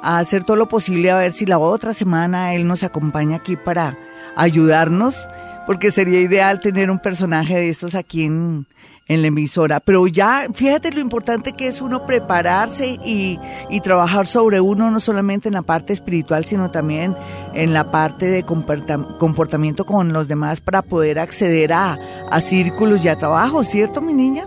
[0.02, 3.56] a hacer todo lo posible a ver si la otra semana él nos acompaña aquí
[3.56, 3.98] para
[4.36, 5.28] ayudarnos,
[5.66, 8.66] porque sería ideal tener un personaje de estos aquí en,
[9.10, 9.82] en la emisora.
[9.82, 13.38] Pero ya, fíjate lo importante que es uno prepararse y,
[13.84, 17.16] trabajar sobre uno, no solamente en la parte espiritual, sino también
[17.54, 21.98] en la parte de comportamiento con los demás para poder acceder a,
[22.40, 24.46] círculos y a trabajo, ¿cierto, mi niña?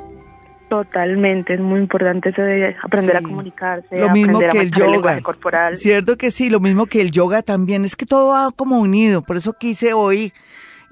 [0.69, 5.77] Totalmente, es muy importante eso de aprender a comunicarse, lo mismo que el yoga, corporal.
[5.77, 9.23] Cierto que sí, lo mismo que el yoga también, es que todo va como unido,
[9.23, 10.33] por eso quise hoy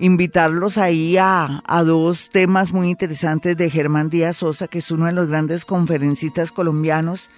[0.00, 5.06] invitarlos ahí a, a, dos temas muy interesantes de Germán Díaz Sosa, que es uno
[5.06, 7.28] de los grandes conferencistas colombianos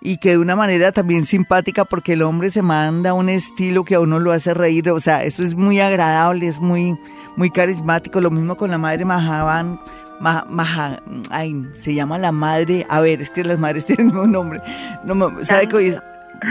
[0.00, 3.96] y que de una manera también simpática porque el hombre se manda un estilo que
[3.96, 6.98] a uno lo hace reír, o sea, eso es muy agradable, es muy,
[7.36, 9.78] muy carismático, lo mismo con la madre Mahaban,
[10.18, 14.60] Maha, ay, se llama la madre, a ver, es que las madres tienen un nombre,
[15.04, 16.00] no, ¿sabe qué es?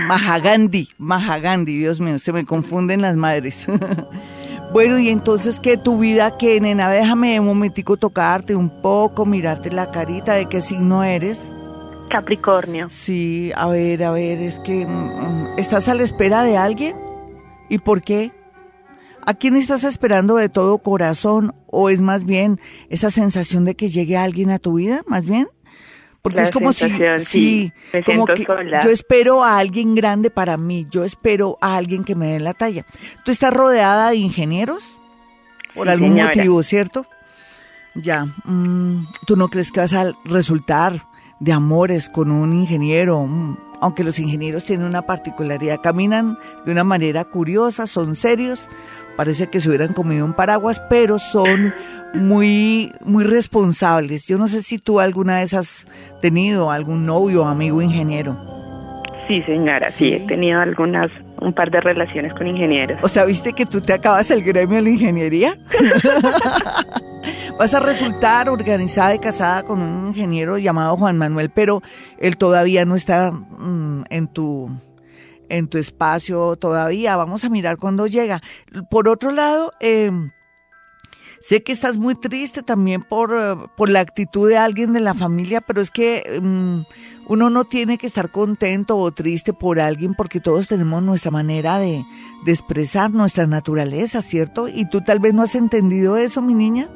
[0.07, 3.67] Mahagandhi, Mahagandhi, Dios mío, se me confunden las madres.
[4.75, 6.89] bueno, y entonces, ¿qué tu vida, qué, nena?
[6.89, 11.49] Déjame un momentico tocarte un poco, mirarte la carita, ¿de qué signo eres?
[12.09, 12.89] Capricornio.
[12.89, 16.93] Sí, a ver, a ver, es que, mm, mm, ¿estás a la espera de alguien?
[17.69, 18.33] ¿Y por qué?
[19.25, 21.55] ¿A quién estás esperando de todo corazón?
[21.67, 22.59] ¿O es más bien
[22.89, 25.47] esa sensación de que llegue alguien a tu vida, más bien?
[26.25, 27.71] Porque es como si, sí,
[28.03, 28.47] como que
[28.83, 32.55] yo espero a alguien grande para mí, yo espero a alguien que me dé la
[32.55, 32.83] talla.
[33.23, 34.97] ¿Tú estás rodeada de ingenieros?
[35.75, 37.05] Por algún motivo, ¿cierto?
[37.93, 40.99] Ya, mm, ¿tú no crees que vas a resultar
[41.39, 43.23] de amores con un ingeniero?
[43.27, 48.67] Mm, aunque los ingenieros tienen una particularidad, caminan de una manera curiosa, son serios,
[49.15, 51.73] parece que se hubieran comido un paraguas, pero son
[52.13, 54.27] muy, muy responsables.
[54.27, 55.85] Yo no sé si tú alguna vez has
[56.21, 58.35] tenido algún novio o amigo ingeniero.
[59.27, 60.13] Sí, señora, sí.
[60.13, 61.09] he tenido algunas,
[61.41, 62.99] un par de relaciones con ingenieros.
[63.01, 65.57] O sea, ¿viste que tú te acabas el gremio de la ingeniería?
[67.57, 71.81] Vas a resultar organizada y casada con un ingeniero llamado Juan Manuel, pero
[72.19, 74.69] él todavía no está mm, en tu
[75.49, 77.15] en tu espacio todavía.
[77.15, 78.41] Vamos a mirar cuando llega.
[78.89, 80.11] Por otro lado, eh,
[81.41, 85.13] sé que estás muy triste también por, eh, por la actitud de alguien de la
[85.13, 86.81] familia, pero es que mm,
[87.27, 91.77] uno no tiene que estar contento o triste por alguien porque todos tenemos nuestra manera
[91.77, 92.03] de,
[92.45, 94.67] de expresar nuestra naturaleza, ¿cierto?
[94.67, 96.89] Y tú tal vez no has entendido eso, mi niña.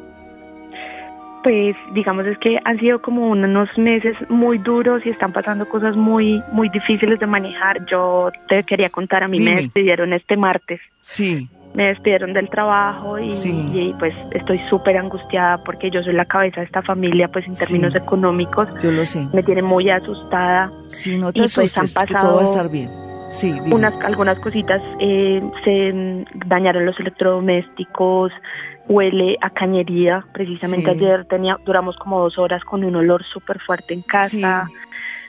[1.44, 5.96] Pues digamos es que han sido como unos meses muy duros y están pasando cosas
[5.96, 7.86] muy muy difíciles de manejar.
[7.86, 10.82] Yo te quería contar, a mí me despidieron este martes.
[11.04, 11.50] Sí.
[11.74, 16.66] Me despidieron del trabajo y, pues estoy súper angustiada porque yo soy la cabeza de
[16.66, 18.68] esta familia, pues en términos económicos.
[18.82, 19.28] Yo lo sé.
[19.34, 20.72] Me tiene muy asustada.
[20.90, 22.90] Sí, no te y pues han pasado todo va a estar bien.
[23.32, 28.32] Sí, unas algunas cositas eh, se dañaron los electrodomésticos
[28.90, 30.26] huele a cañería.
[30.34, 34.68] Precisamente ayer tenía, duramos como dos horas con un olor súper fuerte en casa.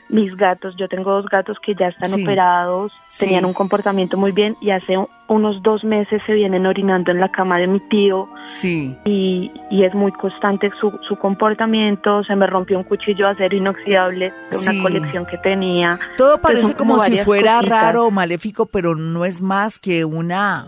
[0.09, 4.57] Mis gatos, yo tengo dos gatos que ya están operados, tenían un comportamiento muy bien
[4.59, 4.97] y hace
[5.29, 8.27] unos dos meses se vienen orinando en la cama de mi tío.
[8.59, 8.93] Sí.
[9.05, 12.25] Y, y es muy constante su, su comportamiento.
[12.25, 15.97] Se me rompió un cuchillo de acero inoxidable de una colección que tenía.
[16.17, 20.67] Todo parece como, si fuera raro o maléfico, pero no es más que una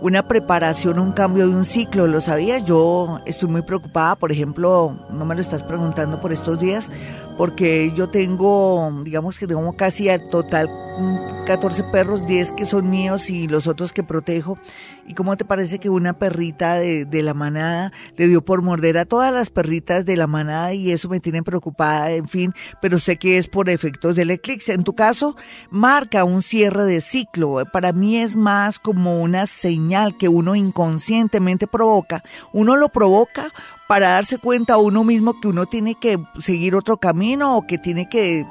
[0.00, 2.64] una preparación, un cambio de un ciclo, ¿lo sabías?
[2.64, 6.90] Yo estoy muy preocupada, por ejemplo, no me lo estás preguntando por estos días,
[7.36, 10.68] porque yo tengo, digamos que tengo casi a total
[11.46, 14.58] 14 perros, 10 que son míos y los otros que protejo.
[15.06, 18.98] ¿Y cómo te parece que una perrita de, de, la manada le dio por morder
[18.98, 23.00] a todas las perritas de la manada y eso me tiene preocupada, en fin, pero
[23.00, 24.72] sé que es por efectos del eclipse.
[24.72, 25.34] En tu caso,
[25.70, 27.64] marca un cierre de ciclo.
[27.72, 32.22] Para mí es más como una señal que uno inconscientemente provoca.
[32.52, 33.52] Uno lo provoca
[33.92, 38.08] para darse cuenta uno mismo que uno tiene que seguir otro camino o que tiene
[38.08, 38.46] que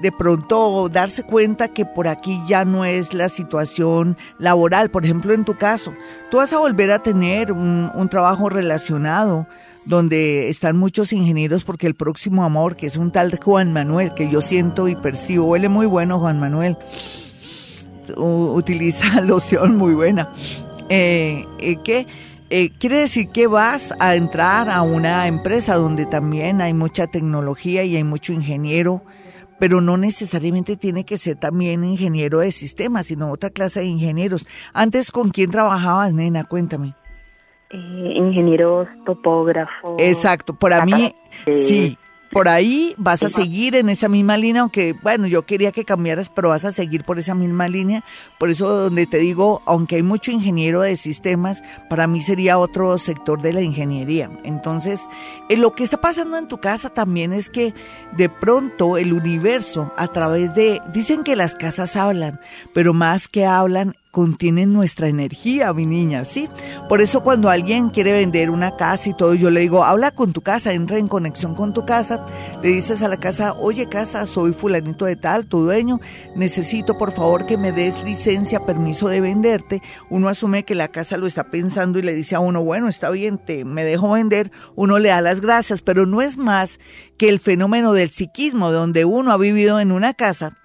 [0.00, 4.90] de pronto darse cuenta que por aquí ya no es la situación laboral.
[4.90, 5.92] Por ejemplo, en tu caso,
[6.30, 9.46] tú vas a volver a tener un, trabajo relacionado
[9.84, 14.30] donde están muchos ingenieros porque el próximo amor, que es un tal Juan Manuel, que
[14.30, 16.74] yo siento y percibo, huele muy bueno Juan Manuel,
[18.16, 20.30] utiliza loción muy buena,
[20.88, 22.06] eh, eh,
[22.50, 27.82] eh, quiere decir que vas a entrar a una empresa donde también hay mucha tecnología
[27.84, 29.02] y hay mucho ingeniero,
[29.58, 34.46] pero no necesariamente tiene que ser también ingeniero de sistemas, sino otra clase de ingenieros.
[34.72, 36.44] Antes, ¿con quién trabajabas, nena?
[36.44, 36.94] Cuéntame.
[37.70, 39.96] Eh, ingenieros topógrafos.
[39.98, 41.12] Exacto, para mí,
[41.50, 41.98] sí,
[42.30, 46.28] por ahí vas a seguir en esa misma línea, aunque bueno, yo quería que cambiaras,
[46.28, 48.02] pero vas a seguir por esa misma línea.
[48.38, 52.96] Por eso donde te digo, aunque hay mucho ingeniero de sistemas, para mí sería otro
[52.98, 54.30] sector de la ingeniería.
[54.44, 55.00] Entonces,
[55.48, 57.74] eh, lo que está pasando en tu casa también es que
[58.16, 62.40] de pronto el universo a través de, dicen que las casas hablan,
[62.74, 66.48] pero más que hablan contienen nuestra energía, mi niña, ¿sí?
[66.88, 70.32] Por eso cuando alguien quiere vender una casa y todo, yo le digo, habla con
[70.32, 72.26] tu casa, entra en conexión con tu casa,
[72.62, 76.00] le dices a la casa, oye casa, soy fulanito de tal, tu dueño,
[76.34, 79.82] necesito por favor que me des licencia, permiso de venderte.
[80.08, 83.10] Uno asume que la casa lo está pensando y le dice a uno, bueno, está
[83.10, 86.80] bien, te, me dejo vender, uno le da las gracias, pero no es más
[87.18, 90.56] que el fenómeno del psiquismo, donde uno ha vivido en una casa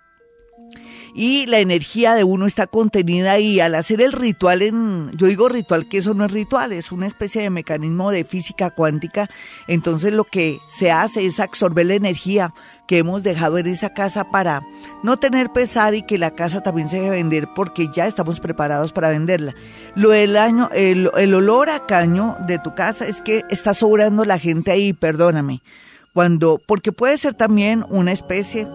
[1.14, 3.60] y la energía de uno está contenida ahí.
[3.60, 7.08] Al hacer el ritual en, yo digo ritual, que eso no es ritual, es una
[7.08, 9.30] especie de mecanismo de física cuántica.
[9.68, 12.54] Entonces lo que se hace es absorber la energía
[12.88, 14.62] que hemos dejado en esa casa para
[15.02, 18.92] no tener pesar y que la casa también se debe vender porque ya estamos preparados
[18.92, 19.56] para venderla.
[19.96, 24.26] Lo del año, el, el olor a caño de tu casa es que está sobrando
[24.26, 25.62] la gente ahí, perdóname.
[26.14, 28.68] Cuando, porque puede ser también una especie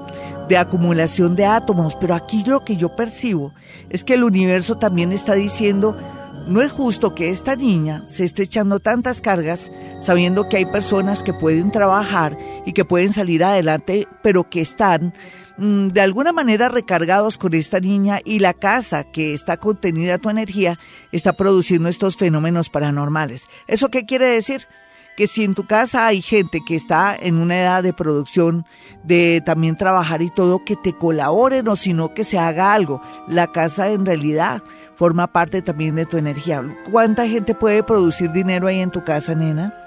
[0.49, 3.53] de acumulación de átomos, pero aquí lo que yo percibo
[3.91, 5.97] es que el universo también está diciendo,
[6.47, 11.23] no es justo que esta niña se esté echando tantas cargas sabiendo que hay personas
[11.23, 15.13] que pueden trabajar y que pueden salir adelante, pero que están
[15.59, 20.31] mm, de alguna manera recargados con esta niña y la casa que está contenida tu
[20.31, 20.79] energía
[21.11, 23.49] está produciendo estos fenómenos paranormales.
[23.67, 24.67] ¿Eso qué quiere decir?
[25.17, 28.67] Que si en tu casa hay gente que está en una edad de producción,
[29.03, 33.01] de también trabajar y todo, que te colaboren o sino que se haga algo.
[33.27, 34.63] La casa en realidad
[34.95, 36.63] forma parte también de tu energía.
[36.91, 39.86] ¿Cuánta gente puede producir dinero ahí en tu casa, nena?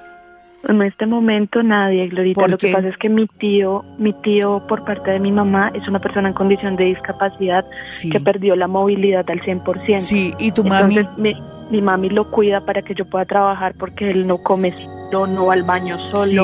[0.67, 2.47] En este momento nadie, Glorita.
[2.47, 5.87] Lo que pasa es que mi tío, mi tío por parte de mi mamá es
[5.87, 7.65] una persona en condición de discapacidad
[8.11, 9.99] que perdió la movilidad al 100%.
[9.99, 10.99] Sí, y tu mami.
[11.17, 11.33] Mi,
[11.71, 14.73] mi mami lo cuida para que yo pueda trabajar porque él no come
[15.11, 16.43] no va al baño solo,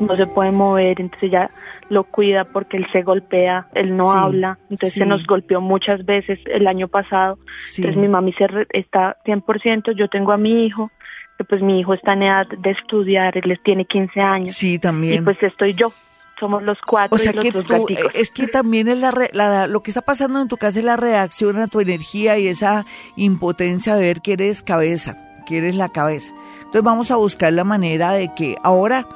[0.00, 1.50] no se puede mover, entonces ella
[1.88, 6.38] lo cuida porque él se golpea, él no habla, entonces se nos golpeó muchas veces
[6.46, 7.38] el año pasado,
[7.76, 10.90] entonces mi mami se está 100%, yo tengo a mi hijo,
[11.36, 14.56] que pues mi hijo está en edad de estudiar, él tiene 15 años.
[14.56, 15.22] Sí, también.
[15.22, 15.92] Y pues estoy yo,
[16.38, 20.02] somos los cuatro o sea que tú, es que también es la, lo que está
[20.02, 22.84] pasando en tu casa es la reacción a tu energía y esa
[23.16, 26.32] impotencia de ver que eres cabeza, que eres la cabeza.
[26.58, 29.06] Entonces vamos a buscar la manera de que ahora,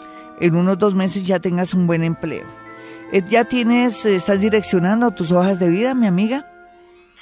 [0.41, 2.47] en unos dos meses, ya tengas un buen empleo.
[3.13, 6.47] Eh, ¿Ya tienes, estás direccionando tus hojas de vida, mi amiga?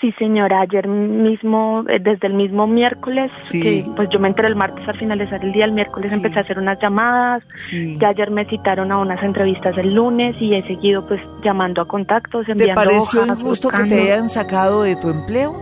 [0.00, 4.54] Sí, señora, ayer mismo, eh, desde el mismo miércoles, que pues yo me enteré el
[4.54, 8.44] martes al finalizar el día, el miércoles empecé a hacer unas llamadas, ya ayer me
[8.44, 12.86] citaron a unas entrevistas el lunes y he seguido pues llamando a contactos, enviando ¿Te
[12.86, 15.56] pareció injusto que te hayan sacado de tu empleo?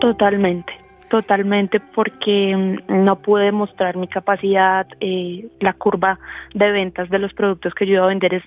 [0.00, 0.74] Totalmente,
[1.08, 4.86] Totalmente, porque mm, no pude mostrar mi capacidad.
[5.00, 6.18] Eh, la curva
[6.52, 8.42] de ventas de los productos que yo iba a vender es,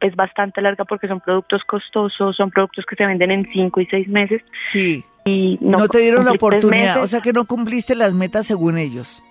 [0.00, 3.86] es bastante larga porque son productos costosos, son productos que se venden en cinco y
[3.86, 4.42] seis meses.
[4.58, 5.04] Sí.
[5.24, 9.22] Y no, te dieron la oportunidad, o sea que no cumpliste las metas según ellos.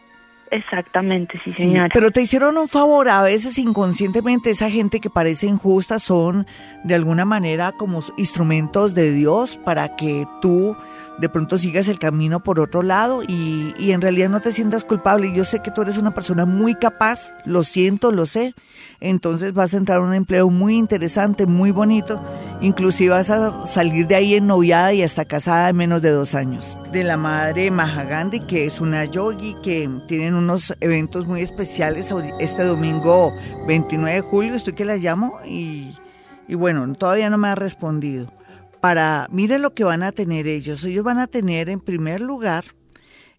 [0.51, 1.89] Exactamente, sí, señora.
[1.93, 6.47] pero te hicieron un favor, a veces inconscientemente esa gente que parece injusta son
[6.83, 10.75] de alguna manera como instrumentos de Dios para que tú
[11.19, 14.85] de pronto sigas el camino por otro lado y, y, en realidad no te sientas
[14.85, 15.33] culpable.
[15.33, 18.55] Yo sé que tú eres una persona muy capaz, lo siento, lo sé.
[19.01, 22.21] Entonces vas a entrar a un empleo muy interesante, muy bonito.
[22.61, 26.35] Inclusive vas a salir de ahí en noviada y hasta casada en menos de dos
[26.35, 26.75] años.
[26.91, 32.63] De la madre Mahagandhi, que es una yogi, que tienen unos eventos muy especiales este
[32.63, 33.33] domingo
[33.67, 35.95] 29 de julio, estoy que la llamo y,
[36.47, 38.38] y bueno, todavía no me ha respondido
[38.81, 40.83] para, mire lo que van a tener ellos.
[40.83, 42.65] Ellos van a tener en primer lugar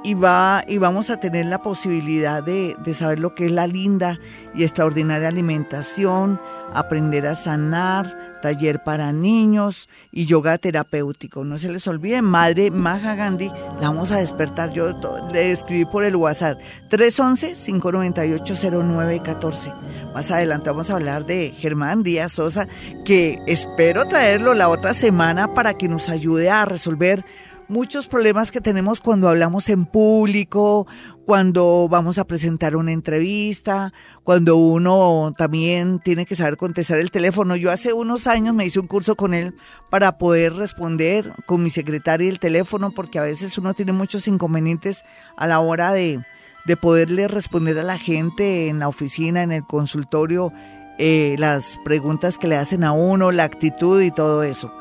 [0.03, 3.66] y, va, y vamos a tener la posibilidad de, de saber lo que es la
[3.66, 4.18] linda
[4.55, 6.38] y extraordinaria alimentación,
[6.75, 11.44] aprender a sanar, taller para niños y yoga terapéutico.
[11.44, 13.48] No se les olvide, Madre Maha Gandhi,
[13.80, 14.70] la vamos a despertar.
[14.74, 14.92] Yo
[15.32, 19.72] le escribí por el WhatsApp 311-598-0914.
[20.12, 22.68] Más adelante vamos a hablar de Germán Díaz Sosa,
[23.06, 27.24] que espero traerlo la otra semana para que nos ayude a resolver
[27.69, 30.87] muchos problemas que tenemos cuando hablamos en público,
[31.25, 33.92] cuando vamos a presentar una entrevista,
[34.23, 37.56] cuando uno también tiene que saber contestar el teléfono.
[37.56, 39.54] Yo hace unos años me hice un curso con él
[39.90, 45.04] para poder responder con mi secretaria el teléfono, porque a veces uno tiene muchos inconvenientes
[45.37, 46.21] a la hora de,
[46.65, 50.52] de poderle responder a la gente en la oficina, en el consultorio,
[50.98, 54.72] eh, las preguntas que le hacen a uno, la actitud y todo eso.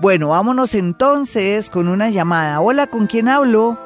[0.00, 2.60] Bueno, vámonos entonces con una llamada.
[2.60, 3.78] Hola, ¿con quién hablo?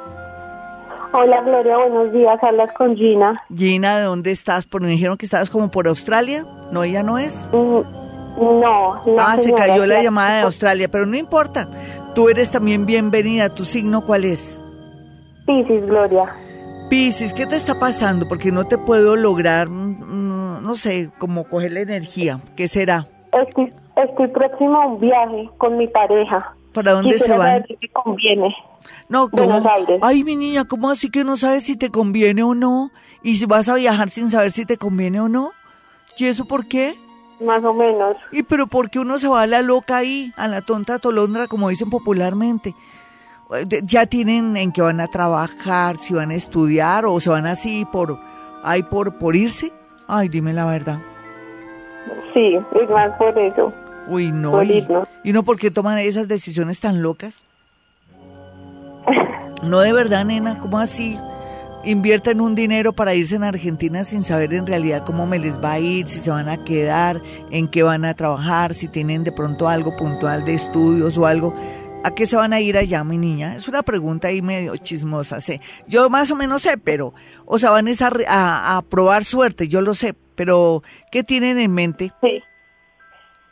[1.13, 3.33] Hola Gloria, buenos días, hablas con Gina.
[3.55, 4.67] Gina, ¿de dónde estás?
[4.67, 6.45] Porque me dijeron que estabas como por Australia.
[6.73, 7.49] ¿No, ella no es?
[7.53, 7.81] Mm,
[8.61, 9.21] no, no.
[9.21, 11.69] Ah, se cayó la llamada de Australia, pero no importa.
[12.17, 13.49] Tú eres también bienvenida.
[13.55, 14.61] ¿Tu signo cuál es?
[15.47, 16.33] Piscis, Gloria.
[16.91, 18.27] Piscis, ¿qué te está pasando?
[18.29, 19.69] Porque no te puedo lograr
[20.65, 22.41] no sé, como coger la energía.
[22.57, 23.07] ¿Qué será?
[23.33, 26.55] Estoy, estoy próximo a un viaje con mi pareja.
[26.73, 27.65] ¿Para dónde se van?
[27.69, 28.55] Si te conviene.
[29.09, 29.63] No, ¿cómo?
[30.03, 32.91] Ay, mi niña, ¿cómo así que no sabes si te conviene o no?
[33.23, 35.53] ¿Y si vas a viajar sin saber si te conviene o no?
[36.19, 36.97] ¿Y eso por qué?
[37.41, 38.17] Más o menos.
[38.33, 41.47] ¿Y pero por qué uno se va a la loca ahí, a la tonta tolondra,
[41.47, 42.75] como dicen popularmente?
[43.85, 47.85] ¿Ya tienen en qué van a trabajar, si van a estudiar o se van así
[47.91, 48.19] por,
[48.63, 49.73] ay, por, por irse?
[50.07, 50.99] Ay, dime la verdad.
[52.33, 53.73] Sí, es más por eso.
[54.09, 54.63] Uy, no.
[54.63, 54.87] y,
[55.23, 57.41] ¿Y no por qué toman esas decisiones tan locas?
[59.63, 61.19] no, de verdad, nena, ¿cómo así?
[61.85, 65.73] Invierten un dinero para irse en Argentina sin saber en realidad cómo me les va
[65.73, 69.33] a ir, si se van a quedar, en qué van a trabajar, si tienen de
[69.33, 71.55] pronto algo puntual de estudios o algo.
[72.05, 73.57] ¿A qué se van a ir allá, mi niña?
[73.57, 75.61] Es una pregunta ahí medio chismosa, sé.
[75.89, 77.15] Yo más o menos sé, pero,
[77.47, 82.13] o sea, van a, a, probar suerte, yo lo sé, pero ¿qué tienen en mente?
[82.21, 82.43] Sí,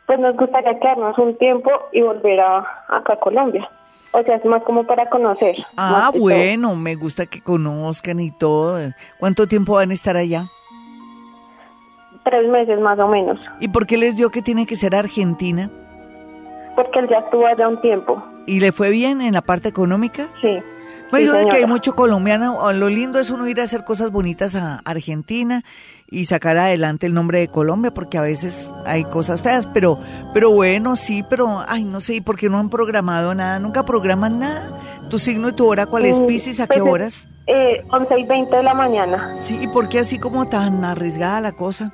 [0.05, 3.67] pues nos gustaría quedarnos un tiempo y volver a, acá a Colombia.
[4.11, 5.55] O sea, es más como para conocer.
[5.75, 8.77] Ah, bueno, me gusta que conozcan y todo.
[9.19, 10.45] ¿Cuánto tiempo van a estar allá?
[12.23, 13.43] Tres meses más o menos.
[13.59, 15.71] ¿Y por qué les dio que tiene que ser Argentina?
[16.75, 18.23] Porque él ya estuvo allá un tiempo.
[18.45, 20.29] ¿Y le fue bien en la parte económica?
[20.41, 20.59] Sí.
[21.09, 24.81] Pues que hay mucho colombiano, lo lindo es uno ir a hacer cosas bonitas a
[24.83, 25.63] Argentina
[26.09, 29.99] y sacar adelante el nombre de Colombia, porque a veces hay cosas feas, pero,
[30.33, 33.59] pero bueno, sí, pero, ay, no sé, ¿y por qué no han programado nada?
[33.59, 34.79] ¿Nunca programan nada?
[35.11, 36.59] ¿Tu signo y tu hora cuál es, Pisces?
[36.59, 37.27] ¿A qué pues horas?
[37.45, 39.35] Eh, 11 y 20 de la mañana.
[39.43, 41.93] Sí, ¿y por qué así como tan arriesgada la cosa?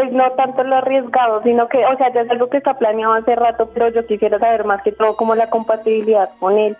[0.00, 3.12] Pues no tanto lo arriesgado, sino que, o sea, ya es algo que está planeado
[3.12, 6.74] hace rato, pero yo quisiera saber más que todo como la compatibilidad con él.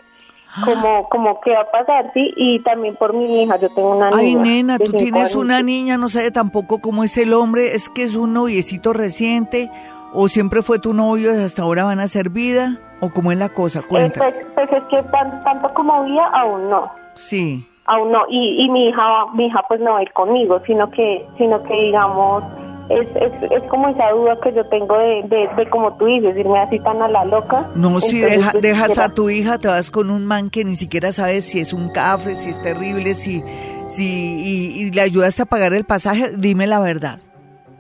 [0.65, 4.11] Como, como qué va a pasar, sí, y también por mi hija, yo tengo una
[4.11, 4.21] niña.
[4.21, 8.03] Ay, nena, tú tienes una niña, no sé tampoco cómo es el hombre, es que
[8.03, 9.71] es un noviecito reciente,
[10.13, 13.39] o siempre fue tu novio y hasta ahora van a ser vida, o cómo es
[13.39, 14.19] la cosa, eh, cuenta.
[14.19, 15.03] pues, pues, es que
[15.45, 16.91] tanto como vida, aún no.
[17.15, 17.65] Sí.
[17.85, 20.91] Aún no, y, y mi hija, mi hija pues no va a ir conmigo, sino
[20.91, 22.43] que, sino que digamos
[22.91, 25.23] es, es, es, como esa duda que yo tengo de,
[25.57, 27.69] de, como tú dices, irme así tan a la loca.
[27.77, 31.45] No, si dejas a tu hija, te vas con un man que ni siquiera sabes
[31.45, 33.45] si es un café, si es terrible, si,
[33.89, 37.21] si y, le ayudaste a pagar el pasaje, dime la verdad.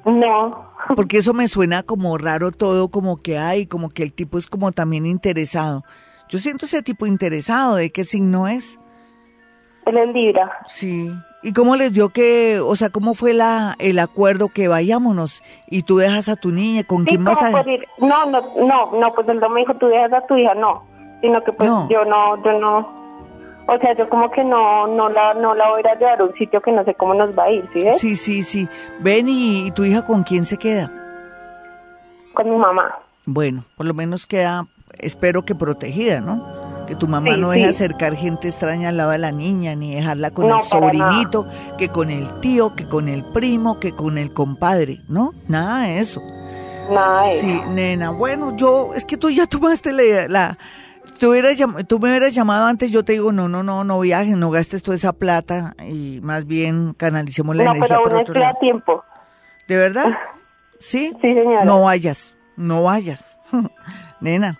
[0.04, 0.70] No.
[0.96, 4.46] Porque eso me suena como raro todo, como que hay, como que el tipo es
[4.46, 5.84] como también interesado.
[6.28, 8.78] Yo siento ese tipo interesado, ¿de qué signo es?
[9.86, 10.52] Él es Libra.
[10.68, 11.10] Sí.
[11.42, 15.84] ¿Y cómo les dio que, o sea, cómo fue la, el acuerdo que vayámonos y
[15.84, 17.86] tú dejas a tu niña, con quién vas a ir?
[17.98, 20.84] No, no, no, no, pues me dijo tú dejas a tu hija, no,
[21.22, 22.78] sino que pues yo no, yo no,
[23.66, 26.34] o sea, yo como que no, no la, no la voy a llevar a un
[26.34, 28.00] sitio que no sé cómo nos va a ir, ¿sí ves?
[28.00, 28.68] Sí, sí, sí.
[28.98, 30.92] Ven y, y tu hija con quién se queda?
[32.34, 32.98] Con mi mamá.
[33.24, 34.66] Bueno, por lo menos queda,
[34.98, 36.59] espero que protegida, ¿no?
[36.90, 40.32] Que tu mamá no deja acercar gente extraña al lado de la niña, ni dejarla
[40.32, 41.46] con el sobrinito,
[41.78, 45.32] que con el tío, que con el primo, que con el compadre, ¿no?
[45.46, 46.20] Nada de eso.
[46.90, 47.46] Nada de eso.
[47.46, 50.26] Sí, nena, bueno, yo, es que tú ya tomaste la...
[50.26, 50.58] la
[51.20, 51.32] tú,
[51.86, 54.82] tú me hubieras llamado antes, yo te digo, no, no, no, no viajes, no gastes
[54.82, 59.04] toda esa plata y más bien canalicemos la energía pero estoy a tiempo.
[59.68, 60.06] ¿De verdad?
[60.80, 61.12] ¿Sí?
[61.22, 61.64] Sí, señora.
[61.64, 63.36] No vayas, no vayas.
[64.20, 64.58] Nena,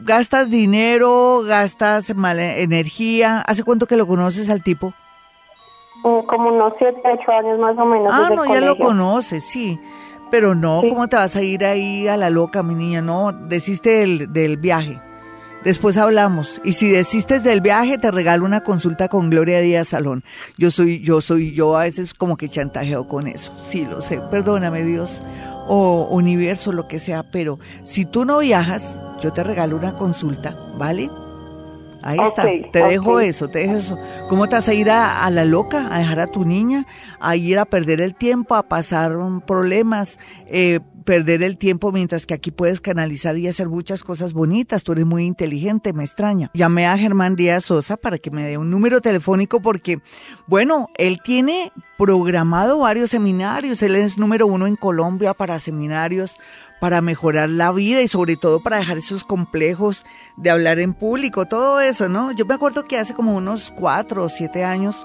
[0.00, 1.42] ¿Gastas dinero?
[1.46, 3.40] ¿Gastas mala energía?
[3.40, 4.92] ¿Hace cuánto que lo conoces al tipo?
[6.04, 8.12] Mm, como unos 7, 8 años más o menos.
[8.12, 9.78] Ah, no, ya lo conoces, sí.
[10.30, 13.00] Pero no, ¿cómo te vas a ir ahí a la loca, mi niña?
[13.00, 15.00] No, desiste del, del viaje.
[15.64, 16.60] Después hablamos.
[16.64, 20.22] Y si desistes del viaje, te regalo una consulta con Gloria Díaz Salón.
[20.56, 23.52] Yo soy, yo soy, yo a veces como que chantajeo con eso.
[23.68, 24.20] Sí, lo sé.
[24.30, 25.22] Perdóname, Dios.
[25.68, 30.56] O universo, lo que sea, pero si tú no viajas, yo te regalo una consulta,
[30.78, 31.10] ¿vale?
[32.02, 33.98] Ahí está, te dejo eso, te dejo eso.
[34.28, 36.86] ¿Cómo te vas a ir a, la loca, a dejar a tu niña,
[37.20, 39.16] a ir a perder el tiempo, a pasar
[39.46, 44.84] problemas, eh, perder el tiempo mientras que aquí puedes canalizar y hacer muchas cosas bonitas?
[44.84, 46.50] Tú eres muy inteligente, me extraña.
[46.54, 49.98] Llamé a Germán Díaz Sosa para que me dé un número telefónico porque,
[50.46, 56.38] bueno, él tiene programado varios seminarios, él es número uno en Colombia para seminarios
[56.80, 61.46] para mejorar la vida y sobre todo para dejar esos complejos de hablar en público,
[61.46, 62.30] todo eso, ¿no?
[62.32, 65.04] Yo me acuerdo que hace como unos cuatro o siete años,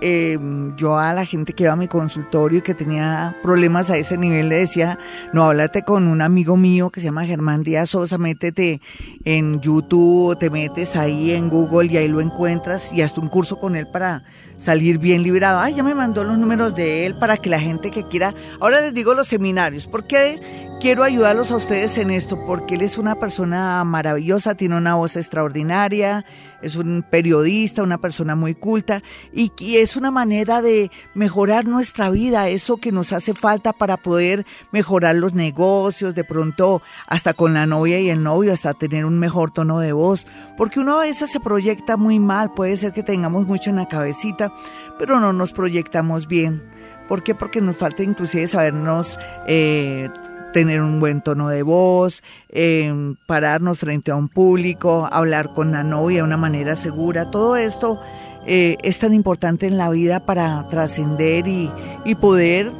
[0.00, 0.38] eh,
[0.76, 4.18] yo a la gente que iba a mi consultorio y que tenía problemas a ese
[4.18, 4.98] nivel le decía,
[5.32, 8.80] no, háblate con un amigo mío que se llama Germán Díaz Sosa, métete
[9.24, 13.58] en YouTube, te metes ahí en Google y ahí lo encuentras y hasta un curso
[13.60, 14.24] con él para
[14.62, 15.58] salir bien liberado.
[15.58, 18.80] Ay, ya me mandó los números de él para que la gente que quiera, ahora
[18.80, 23.14] les digo los seminarios, porque quiero ayudarlos a ustedes en esto, porque él es una
[23.14, 26.24] persona maravillosa, tiene una voz extraordinaria,
[26.60, 29.00] es un periodista, una persona muy culta
[29.32, 34.44] y, es una manera de mejorar nuestra vida, eso que nos hace falta para poder
[34.72, 39.20] mejorar los negocios, de pronto hasta con la novia y el novio, hasta tener un
[39.20, 40.26] mejor tono de voz,
[40.56, 43.86] porque uno a veces se proyecta muy mal, puede ser que tengamos mucho en la
[43.86, 44.52] cabecita,
[44.98, 46.60] pero no nos proyectamos bien.
[47.06, 47.36] ¿Por qué?
[47.36, 50.08] Porque nos falta inclusive sabernos eh,
[50.52, 55.82] tener un buen tono de voz, eh, pararnos frente a un público, hablar con la
[55.82, 57.30] novia de una manera segura.
[57.30, 58.00] Todo esto
[58.46, 61.70] eh, es tan importante en la vida para trascender y,
[62.04, 62.70] y poder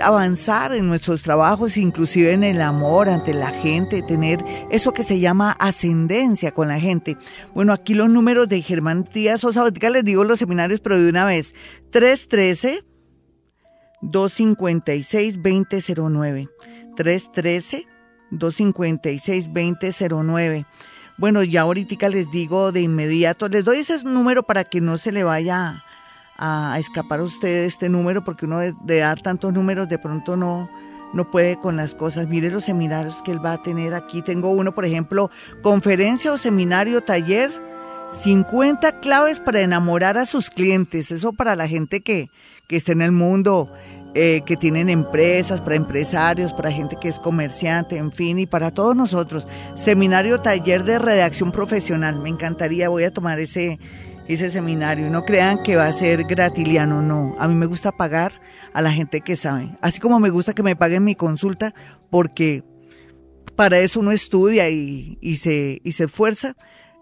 [0.00, 5.20] avanzar en nuestros trabajos, inclusive en el amor ante la gente, tener eso que se
[5.20, 7.16] llama ascendencia con la gente.
[7.54, 11.24] Bueno, aquí los números de Germán Díaz Sosa, les digo los seminarios, pero de una
[11.24, 11.54] vez,
[11.90, 12.84] 313
[14.02, 15.40] 256
[16.96, 16.96] 2009.
[16.96, 17.86] 313
[18.32, 20.66] 256 2009.
[21.18, 25.12] Bueno, ya ahorita les digo de inmediato, les doy ese número para que no se
[25.12, 25.84] le vaya
[26.38, 30.70] a, escapar a usted este número, porque uno de, dar tantos números de pronto no,
[31.12, 32.26] no puede con las cosas.
[32.28, 34.22] Mire los seminarios que él va a tener aquí.
[34.22, 35.30] Tengo uno, por ejemplo,
[35.62, 37.52] conferencia o seminario, taller,
[38.22, 41.12] 50 claves para enamorar a sus clientes.
[41.12, 42.30] Eso para la gente que,
[42.66, 43.70] que está en el mundo
[44.14, 48.70] eh, que tienen empresas, para empresarios, para gente que es comerciante, en fin, y para
[48.70, 49.46] todos nosotros.
[49.74, 52.20] Seminario Taller de Redacción Profesional.
[52.20, 53.78] Me encantaría, voy a tomar ese,
[54.28, 55.10] ese seminario.
[55.10, 57.34] No crean que va a ser gratiliano, no.
[57.38, 58.32] A mí me gusta pagar
[58.74, 59.70] a la gente que sabe.
[59.80, 61.74] Así como me gusta que me paguen mi consulta,
[62.10, 62.64] porque
[63.56, 66.54] para eso uno estudia y, y, se, y se esfuerza.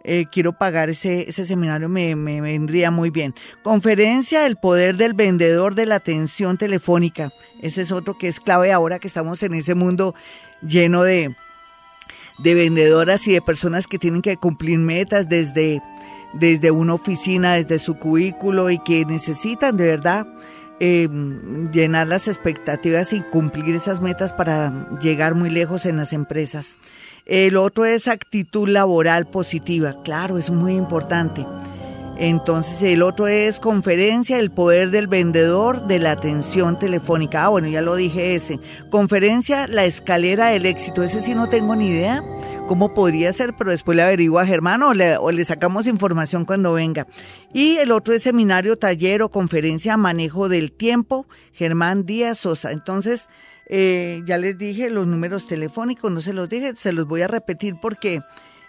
[0.02, 3.34] Eh, quiero pagar ese, ese seminario, me, me, vendría muy bien.
[3.62, 7.32] Conferencia El poder del vendedor de la atención telefónica.
[7.60, 10.14] Ese es otro que es clave ahora que estamos en ese mundo
[10.62, 11.34] lleno de,
[12.38, 15.82] de vendedoras y de personas que tienen que cumplir metas desde,
[16.32, 20.26] desde una oficina, desde su cubículo y que necesitan de verdad
[20.80, 21.08] eh,
[21.72, 26.76] llenar las expectativas y cumplir esas metas para llegar muy lejos en las empresas.
[27.26, 29.94] El otro es actitud laboral positiva.
[30.02, 31.44] Claro, es muy importante.
[32.16, 37.44] Entonces el otro es conferencia, el poder del vendedor de la atención telefónica.
[37.44, 38.58] Ah, bueno, ya lo dije ese.
[38.90, 41.02] Conferencia, la escalera del éxito.
[41.02, 42.22] Ese sí no tengo ni idea
[42.70, 47.08] cómo podría ser, pero después le averiguo a Germán o le, sacamos información cuando venga.
[47.52, 52.70] Y el otro es seminario, taller o conferencia manejo del tiempo, Germán Díaz Sosa.
[52.70, 53.28] Entonces,
[53.66, 57.26] eh, ya les dije los números telefónicos, no se los dije, se los voy a
[57.26, 58.20] repetir porque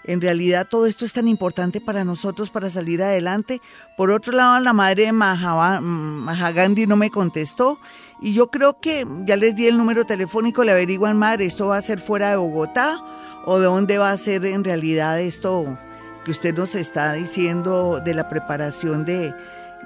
[0.03, 3.61] en realidad todo esto es tan importante para nosotros para salir adelante.
[3.97, 7.77] Por otro lado, la madre de Mahagandhi no me contestó
[8.19, 11.77] y yo creo que ya les di el número telefónico, le averiguan, madre, esto va
[11.77, 12.99] a ser fuera de Bogotá
[13.45, 15.77] o de dónde va a ser en realidad esto
[16.23, 19.33] que usted nos está diciendo de la preparación de,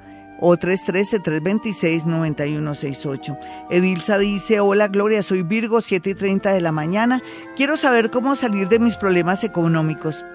[0.42, 3.40] o 313-326-9168.
[3.70, 7.24] Edilza dice, hola Gloria, soy Virgo, 7 y 30 de la mañana.
[7.56, 10.26] Quiero saber cómo salir de mis problemas económicos.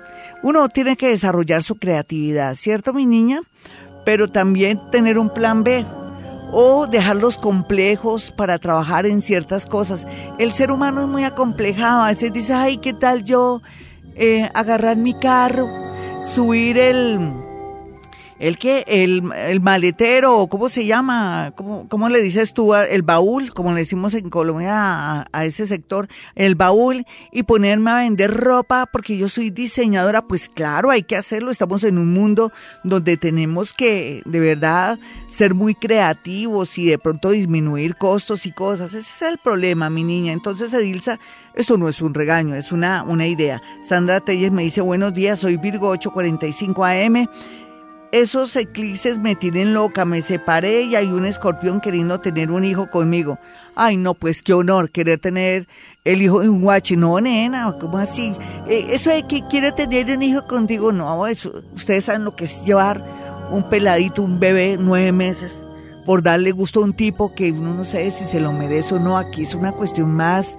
[0.42, 3.42] Uno tiene que desarrollar su creatividad, ¿cierto mi niña?
[4.04, 5.84] Pero también tener un plan B
[6.52, 10.06] o dejar los complejos para trabajar en ciertas cosas.
[10.38, 13.60] El ser humano es muy acomplejado, a veces dice, ay, ¿qué tal yo
[14.14, 15.66] eh, agarrar mi carro,
[16.22, 17.18] subir el,
[18.38, 21.52] el que, el, el maletero, ¿cómo se llama?
[21.56, 22.74] ¿Cómo, ¿Cómo, le dices tú?
[22.74, 27.96] El baúl, como le decimos en Colombia a, ese sector, el baúl y ponerme a
[28.00, 31.50] vender ropa porque yo soy diseñadora, pues claro, hay que hacerlo.
[31.50, 32.52] Estamos en un mundo
[32.84, 38.94] donde tenemos que de verdad ser muy creativos y de pronto disminuir costos y cosas.
[38.94, 40.32] Ese es el problema, mi niña.
[40.32, 41.18] Entonces, Edilsa,
[41.54, 43.62] esto no es un regaño, es una, una idea.
[43.82, 47.28] Sandra Telles me dice, buenos días, soy Virgo 845 AM.
[48.16, 52.88] Esos eclipses me tienen loca, me separé y hay un escorpión queriendo tener un hijo
[52.88, 53.38] conmigo.
[53.74, 55.68] Ay, no, pues qué honor querer tener
[56.02, 56.96] el hijo de un guachi.
[56.96, 58.32] No, nena, ¿cómo así?
[58.68, 62.44] Eh, eso de que quiere tener un hijo contigo, no, eso, ustedes saben lo que
[62.44, 63.04] es llevar
[63.50, 65.62] un peladito, un bebé, nueve meses,
[66.06, 68.98] por darle gusto a un tipo que uno no sabe si se lo merece o
[68.98, 69.18] no.
[69.18, 70.56] Aquí es una cuestión más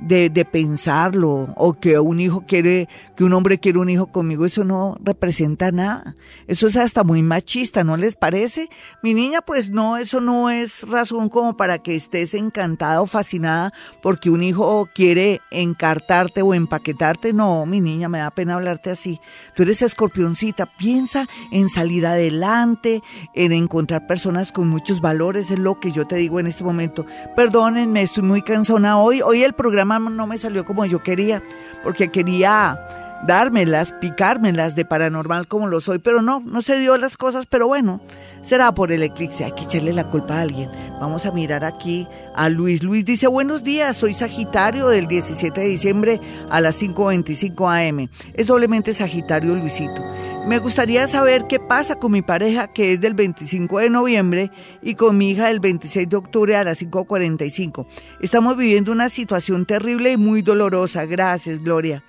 [0.00, 4.44] de, de, pensarlo o que un hijo quiere, que un hombre quiere un hijo conmigo,
[4.46, 6.16] eso no representa nada.
[6.46, 8.68] Eso es hasta muy machista, ¿no les parece?
[9.02, 13.72] Mi niña, pues no, eso no es razón como para que estés encantada o fascinada
[14.02, 17.32] porque un hijo quiere encartarte o empaquetarte.
[17.32, 19.20] No, mi niña, me da pena hablarte así.
[19.54, 23.02] Tú eres escorpioncita, piensa en salir adelante,
[23.34, 27.04] en encontrar personas con muchos valores, es lo que yo te digo en este momento.
[27.36, 29.20] Perdónenme, estoy muy cansona hoy.
[29.22, 31.42] Hoy el programa no me salió como yo quería,
[31.82, 32.78] porque quería
[33.26, 37.66] dármelas, picármelas de paranormal como lo soy, pero no, no se dio las cosas, pero
[37.66, 38.00] bueno,
[38.42, 40.70] será por el eclipse, hay que echarle la culpa a alguien.
[41.00, 42.82] Vamos a mirar aquí a Luis.
[42.82, 46.20] Luis dice, buenos días, soy Sagitario del 17 de diciembre
[46.50, 48.08] a las 5.25 am.
[48.34, 50.02] Es doblemente Sagitario Luisito.
[50.46, 54.50] Me gustaría saber qué pasa con mi pareja que es del 25 de noviembre
[54.82, 57.86] y con mi hija del 26 de octubre a las 5.45.
[58.20, 61.04] Estamos viviendo una situación terrible y muy dolorosa.
[61.04, 62.02] Gracias, Gloria.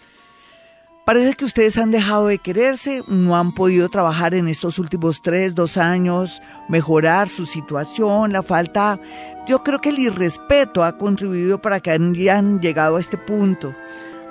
[1.05, 5.53] Parece que ustedes han dejado de quererse, no han podido trabajar en estos últimos tres,
[5.53, 8.99] dos años, mejorar su situación, la falta,
[9.45, 13.75] yo creo que el irrespeto ha contribuido para que hayan llegado a este punto.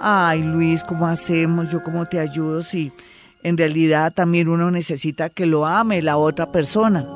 [0.01, 1.71] Ay, Luis, ¿cómo hacemos?
[1.71, 2.63] ¿Yo cómo te ayudo?
[2.63, 2.93] Sí
[3.43, 7.07] en realidad también uno necesita que lo ame la otra persona.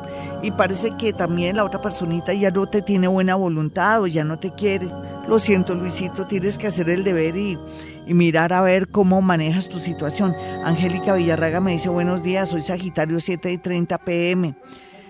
[0.43, 4.25] Y parece que también la otra personita ya no te tiene buena voluntad o ya
[4.25, 4.89] no te quiere.
[5.27, 7.59] Lo siento, Luisito, tienes que hacer el deber y,
[8.07, 10.35] mirar a ver cómo manejas tu situación.
[10.65, 14.55] Angélica Villarraga me dice, buenos días, soy Sagitario 7 y 30 pm.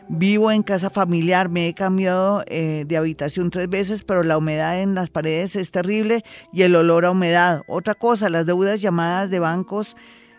[0.06, 4.80] Vivo en casa familiar, me he cambiado eh, de habitación tres veces, pero la humedad
[4.80, 7.62] en las paredes es terrible y el olor a humedad.
[7.66, 9.96] Otra cosa, las deudas llamadas de bancos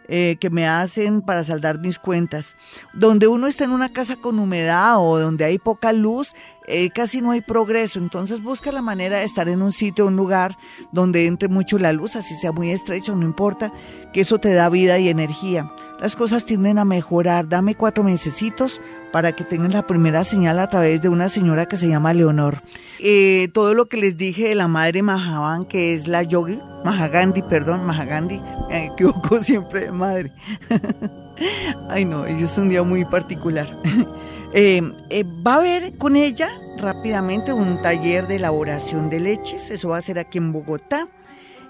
[0.08, 2.56] eh, que me hacen para saldar mis cuentas.
[2.94, 6.34] Donde uno está en una casa con humedad o donde hay poca luz,
[6.68, 8.00] eh, casi no hay progreso.
[8.00, 10.58] Entonces busca la manera de estar en un sitio, un lugar
[10.92, 13.72] donde entre mucho la luz, así sea muy estrecho, no importa,
[14.14, 15.72] que eso te da vida y energía.
[16.00, 17.48] Las cosas tienden a mejorar.
[17.50, 21.78] Dame cuatro mesecitos para que tengan la primera señal a través de una señora que
[21.78, 22.62] se llama Leonor.
[23.00, 27.42] Eh, todo lo que les dije de la madre Mahavan, que es la yogi, Mahagandhi,
[27.44, 30.34] perdón, Mahagandhi, me equivoco siempre de madre.
[31.90, 33.68] Ay no, es un día muy particular.
[34.58, 39.90] Eh, eh, va a haber con ella rápidamente un taller de elaboración de leches, eso
[39.90, 41.10] va a ser aquí en Bogotá,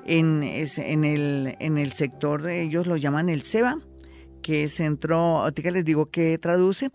[0.06, 3.80] en, el sector, ellos lo llaman el SEBA,
[4.44, 6.92] que es centro, ahorita les digo que traduce,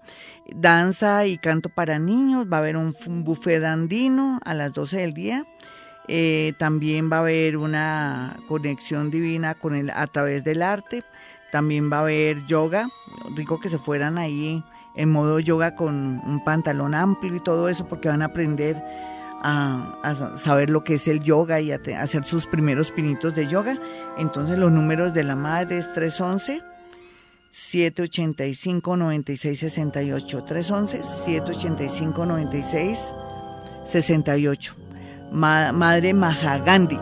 [0.55, 5.13] danza y canto para niños, va a haber un, buffet andino a las 12 del
[5.13, 5.45] día,
[6.07, 11.03] eh, también va a haber una conexión divina con el, a través del arte,
[11.51, 12.89] también va a haber yoga,
[13.35, 14.63] rico que se fueran ahí
[14.97, 18.81] en modo yoga con un pantalón amplio y todo eso porque van a aprender
[19.43, 23.79] a, saber lo que es el yoga y a, hacer sus primeros pinitos de yoga.
[24.19, 26.63] Entonces los números de la madre es 311.
[27.53, 34.77] 785 9668 311 785 9668
[35.33, 36.97] Madre Mahagandhi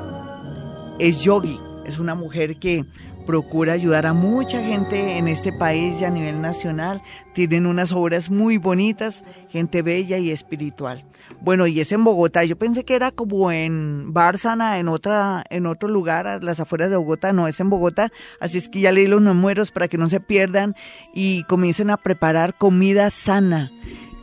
[0.99, 2.85] es yogi, es una mujer que
[3.29, 7.03] procura ayudar a mucha gente en este país y a nivel nacional.
[7.35, 11.05] Tienen unas obras muy bonitas, gente bella y espiritual.
[11.43, 12.45] Bueno, y es en Bogotá.
[12.45, 16.97] Yo pensé que era como en Bárzana, en otra, en otro lugar, las afueras de
[16.97, 17.35] Bogotá.
[17.35, 18.11] No, es en Bogotá.
[18.41, 20.75] Así es que ya leí los números para que no se pierdan
[21.13, 23.71] y comiencen a preparar comida sana,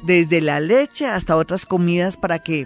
[0.01, 2.65] desde la leche hasta otras comidas para que